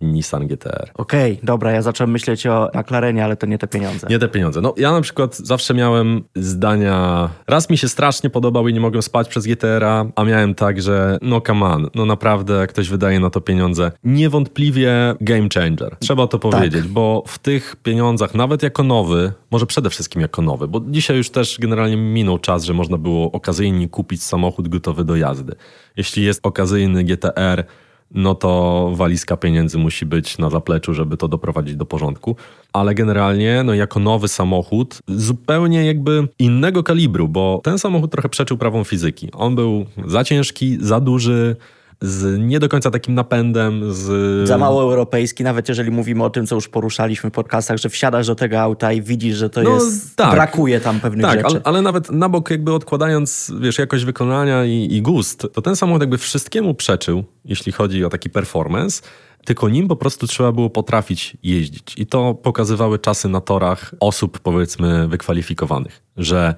Nissan 0.00 0.46
GTR. 0.46 0.90
Okej, 0.94 1.32
okay, 1.32 1.46
dobra, 1.46 1.72
ja 1.72 1.82
zacząłem 1.82 2.10
myśleć 2.10 2.46
o 2.46 2.70
McLarenie, 2.74 3.24
ale 3.24 3.36
to 3.36 3.46
nie 3.46 3.58
te 3.58 3.68
pieniądze. 3.68 4.06
Nie 4.10 4.18
te 4.18 4.28
pieniądze. 4.28 4.60
No 4.60 4.74
ja 4.76 4.92
na 4.92 5.00
przykład 5.00 5.36
zawsze 5.36 5.74
miałem 5.74 6.24
zdania, 6.34 7.28
raz 7.46 7.70
mi 7.70 7.78
się 7.78 7.88
strasznie 7.88 8.30
podobał 8.30 8.68
i 8.68 8.74
nie 8.74 8.80
mogłem 8.80 9.02
spać 9.02 9.28
przez 9.28 9.46
GTR-a, 9.46 10.04
a 10.16 10.24
miałem 10.24 10.54
tak, 10.54 10.82
że 10.82 11.18
no 11.22 11.40
come 11.40 11.66
on, 11.66 11.88
no 11.94 12.06
naprawdę 12.06 12.54
jak 12.54 12.70
ktoś 12.70 12.88
wydaje 12.88 13.20
na 13.20 13.30
to 13.30 13.40
pieniądze, 13.40 13.92
niewątpliwie 14.04 15.14
game 15.20 15.48
changer. 15.54 15.96
Trzeba 16.00 16.26
to 16.26 16.38
tak. 16.38 16.52
powiedzieć, 16.52 16.82
tak. 16.82 16.92
bo 16.92 17.22
w 17.26 17.38
tych 17.38 17.76
pieniądzach, 17.76 18.34
nawet 18.34 18.62
jako 18.62 18.82
nowy, 18.82 19.32
może 19.50 19.66
przede 19.66 19.90
wszystkim 19.90 20.22
jako 20.22 20.42
nowy, 20.42 20.68
bo 20.68 20.80
dzisiaj 20.86 21.16
już 21.16 21.30
też 21.30 21.58
generalnie 21.60 21.96
minął 21.96 22.38
czas, 22.38 22.64
że 22.64 22.74
można 22.74 22.98
było 22.98 23.32
okazyjnie 23.32 23.88
kupić 23.88 24.22
samochód 24.22 24.68
gotowy 24.68 25.04
do 25.04 25.16
jazdy. 25.16 25.54
Jeśli 25.96 26.24
jest 26.24 26.40
okazyjny 26.42 27.04
GTR, 27.04 27.64
no 28.10 28.34
to 28.34 28.90
walizka 28.94 29.36
pieniędzy 29.36 29.78
musi 29.78 30.06
być 30.06 30.38
na 30.38 30.50
zapleczu, 30.50 30.94
żeby 30.94 31.16
to 31.16 31.28
doprowadzić 31.28 31.76
do 31.76 31.86
porządku. 31.86 32.36
Ale 32.72 32.94
generalnie, 32.94 33.62
no 33.64 33.74
jako 33.74 34.00
nowy 34.00 34.28
samochód, 34.28 34.98
zupełnie 35.08 35.86
jakby 35.86 36.28
innego 36.38 36.82
kalibru, 36.82 37.28
bo 37.28 37.60
ten 37.64 37.78
samochód 37.78 38.12
trochę 38.12 38.28
przeczył 38.28 38.58
prawom 38.58 38.84
fizyki. 38.84 39.28
On 39.32 39.54
był 39.54 39.86
za 40.06 40.24
ciężki, 40.24 40.78
za 40.80 41.00
duży, 41.00 41.56
z 42.00 42.38
nie 42.38 42.58
do 42.58 42.68
końca 42.68 42.90
takim 42.90 43.14
napędem. 43.14 43.92
Z... 43.92 44.48
Za 44.48 44.58
mało 44.58 44.82
europejski, 44.82 45.44
nawet 45.44 45.68
jeżeli 45.68 45.90
mówimy 45.90 46.24
o 46.24 46.30
tym, 46.30 46.46
co 46.46 46.54
już 46.54 46.68
poruszaliśmy 46.68 47.30
w 47.30 47.32
podcastach, 47.32 47.78
że 47.78 47.88
wsiadasz 47.88 48.26
do 48.26 48.34
tego 48.34 48.60
auta 48.60 48.92
i 48.92 49.02
widzisz, 49.02 49.36
że 49.36 49.50
to 49.50 49.62
no, 49.62 49.70
jest. 49.70 50.16
Tak. 50.16 50.30
Brakuje 50.34 50.80
tam 50.80 51.00
pewnych 51.00 51.26
tak, 51.26 51.38
rzeczy. 51.38 51.46
Ale, 51.46 51.60
ale 51.64 51.82
nawet 51.82 52.10
na 52.10 52.28
bok, 52.28 52.50
jakby 52.50 52.72
odkładając, 52.72 53.52
wiesz, 53.60 53.78
jakość 53.78 54.04
wykonania 54.04 54.64
i, 54.64 54.88
i 54.90 55.02
gust, 55.02 55.46
to 55.52 55.62
ten 55.62 55.76
samochód 55.76 56.02
jakby 56.02 56.18
wszystkiemu 56.18 56.74
przeczył, 56.74 57.24
jeśli 57.44 57.72
chodzi 57.72 58.04
o 58.04 58.08
taki 58.08 58.30
performance 58.30 59.02
tylko 59.44 59.68
nim 59.68 59.88
po 59.88 59.96
prostu 59.96 60.26
trzeba 60.26 60.52
było 60.52 60.70
potrafić 60.70 61.36
jeździć. 61.42 61.94
I 61.96 62.06
to 62.06 62.34
pokazywały 62.34 62.98
czasy 62.98 63.28
na 63.28 63.40
torach 63.40 63.94
osób, 64.00 64.38
powiedzmy, 64.38 65.08
wykwalifikowanych, 65.08 66.02
że 66.16 66.54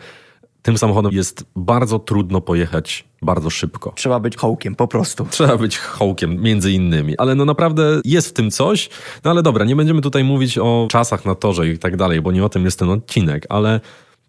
tym 0.62 0.78
samochodem 0.78 1.12
jest 1.12 1.44
bardzo 1.56 1.98
trudno 1.98 2.40
pojechać 2.40 3.04
bardzo 3.22 3.50
szybko. 3.50 3.92
Trzeba 3.96 4.20
być 4.20 4.36
hołkiem, 4.36 4.74
po 4.74 4.88
prostu. 4.88 5.26
Trzeba 5.30 5.56
być 5.56 5.78
hołkiem, 5.78 6.42
między 6.42 6.72
innymi. 6.72 7.18
Ale 7.18 7.34
no 7.34 7.44
naprawdę 7.44 8.00
jest 8.04 8.28
w 8.28 8.32
tym 8.32 8.50
coś. 8.50 8.88
No 9.24 9.30
ale 9.30 9.42
dobra, 9.42 9.64
nie 9.64 9.76
będziemy 9.76 10.00
tutaj 10.00 10.24
mówić 10.24 10.58
o 10.58 10.88
czasach 10.90 11.24
na 11.24 11.34
torze 11.34 11.68
i 11.68 11.78
tak 11.78 11.96
dalej, 11.96 12.20
bo 12.20 12.32
nie 12.32 12.44
o 12.44 12.48
tym 12.48 12.64
jest 12.64 12.78
ten 12.78 12.90
odcinek, 12.90 13.46
ale 13.48 13.80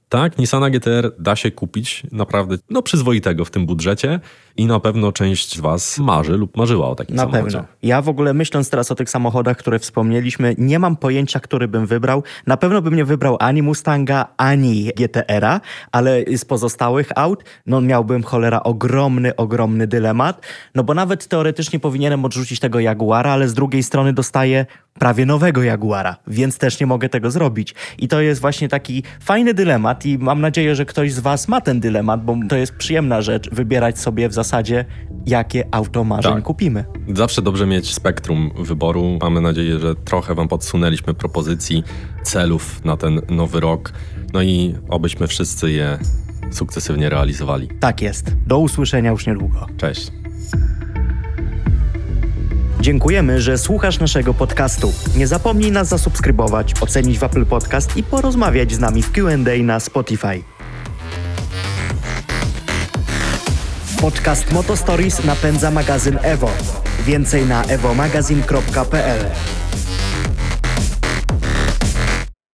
tak, 0.10 0.38
Nissana 0.38 0.70
GTR 0.70 1.12
da 1.20 1.36
się 1.36 1.52
kupić 1.52 2.04
naprawdę 2.12 2.58
no, 2.70 2.82
przyzwoitego 2.82 3.46
w 3.46 3.52
tym 3.52 3.65
budżecie 3.65 4.20
i 4.58 4.66
na 4.66 4.80
pewno 4.80 5.12
część 5.12 5.58
z 5.58 5.60
Was 5.60 6.00
marzy 6.00 6.38
lub 6.38 6.58
marzyła 6.58 6.90
o 6.90 6.96
takim 6.96 7.16
na 7.16 7.22
samochodzie. 7.22 7.58
Na 7.58 7.64
pewno. 7.64 7.76
Ja 7.84 8.02
w 8.02 8.10
ogóle 8.10 8.34
myśląc 8.34 8.70
teraz 8.70 8.92
o 8.92 8.96
tych 8.96 9.10
samochodach, 9.10 9.58
które 9.58 9.80
wspomnieliśmy, 9.80 10.56
nie 10.58 10.80
mam 10.80 10.96
pojęcia, 10.96 11.40
który 11.40 11.68
bym 11.68 11.86
wybrał. 11.86 12.24
Na 12.48 12.58
pewno 12.58 12.82
bym 12.82 12.96
nie 12.96 13.06
wybrał 13.06 13.38
ani 13.40 13.62
Mustanga, 13.62 14.28
ani 14.38 14.92
GTR-a, 14.98 15.62
ale 15.92 16.24
z 16.38 16.46
pozostałych 16.46 17.10
aut, 17.16 17.44
no 17.66 17.82
miałbym 17.82 18.24
cholera 18.24 18.64
ogromny, 18.64 19.36
ogromny 19.36 19.88
dylemat, 19.88 20.46
no 20.76 20.84
bo 20.84 20.94
nawet 20.94 21.28
teoretycznie 21.28 21.80
powinienem 21.80 22.26
odrzucić 22.26 22.60
tego 22.60 22.80
Jaguara, 22.80 23.32
ale 23.32 23.48
z 23.48 23.54
drugiej 23.54 23.84
strony 23.84 24.14
dostaję 24.14 24.66
prawie 24.94 25.26
nowego 25.26 25.64
Jaguara, 25.64 26.16
więc 26.28 26.58
też 26.58 26.80
nie 26.80 26.86
mogę 26.86 27.10
tego 27.10 27.32
zrobić. 27.32 27.76
I 27.98 28.08
to 28.08 28.22
jest 28.22 28.42
właśnie 28.42 28.70
taki 28.70 29.04
fajny 29.20 29.54
dylemat 29.54 30.06
i 30.06 30.18
mam 30.18 30.42
nadzieję, 30.42 30.76
że 30.76 30.86
ktoś 30.86 31.14
z 31.14 31.20
Was 31.20 31.48
ma 31.48 31.62
ten 31.62 31.80
dylemat, 31.80 32.24
bo 32.24 32.38
to 32.50 32.56
jest 32.56 32.76
przyjemna 32.76 33.22
rzecz 33.22 33.50
wybierać 33.50 34.00
sobie 34.00 34.30
w 34.30 34.34
zasadzie, 34.34 34.51
jakie 35.26 35.68
auto 35.72 36.04
marzeń 36.04 36.34
tak. 36.34 36.44
kupimy. 36.44 36.86
Zawsze 37.14 37.42
dobrze 37.42 37.66
mieć 37.66 37.94
spektrum 37.94 38.52
wyboru. 38.60 39.18
Mamy 39.22 39.42
nadzieję, 39.42 39.80
że 39.80 39.96
trochę 39.96 40.36
Wam 40.36 40.48
podsunęliśmy 40.48 41.14
propozycji, 41.14 41.84
celów 42.24 42.86
na 42.86 42.98
ten 42.98 43.22
nowy 43.30 43.60
rok. 43.60 43.94
No 44.34 44.42
i 44.42 44.76
obyśmy 44.90 45.28
wszyscy 45.28 45.72
je 45.72 45.98
sukcesywnie 46.52 47.10
realizowali. 47.10 47.70
Tak 47.80 48.02
jest. 48.02 48.36
Do 48.48 48.60
usłyszenia 48.60 49.12
już 49.12 49.28
niedługo. 49.28 49.68
Cześć. 49.78 50.12
Dziękujemy, 52.82 53.42
że 53.42 53.58
słuchasz 53.58 54.00
naszego 54.00 54.34
podcastu. 54.34 54.94
Nie 55.16 55.28
zapomnij 55.28 55.72
nas 55.72 55.88
zasubskrybować, 55.88 56.74
ocenić 56.82 57.20
w 57.20 57.24
Apple 57.24 57.46
Podcast 57.46 57.98
i 57.98 58.04
porozmawiać 58.04 58.72
z 58.72 58.80
nami 58.80 59.04
w 59.04 59.12
Q&A 59.12 59.64
na 59.64 59.80
Spotify. 59.80 60.44
Podcast 64.02 64.52
Moto 64.52 64.78
Stories 64.78 65.24
napędza 65.24 65.72
magazyn 65.72 66.20
Evo. 66.24 66.50
Więcej 67.06 67.46
na 67.46 67.64
evomagazine.pl 67.64 69.26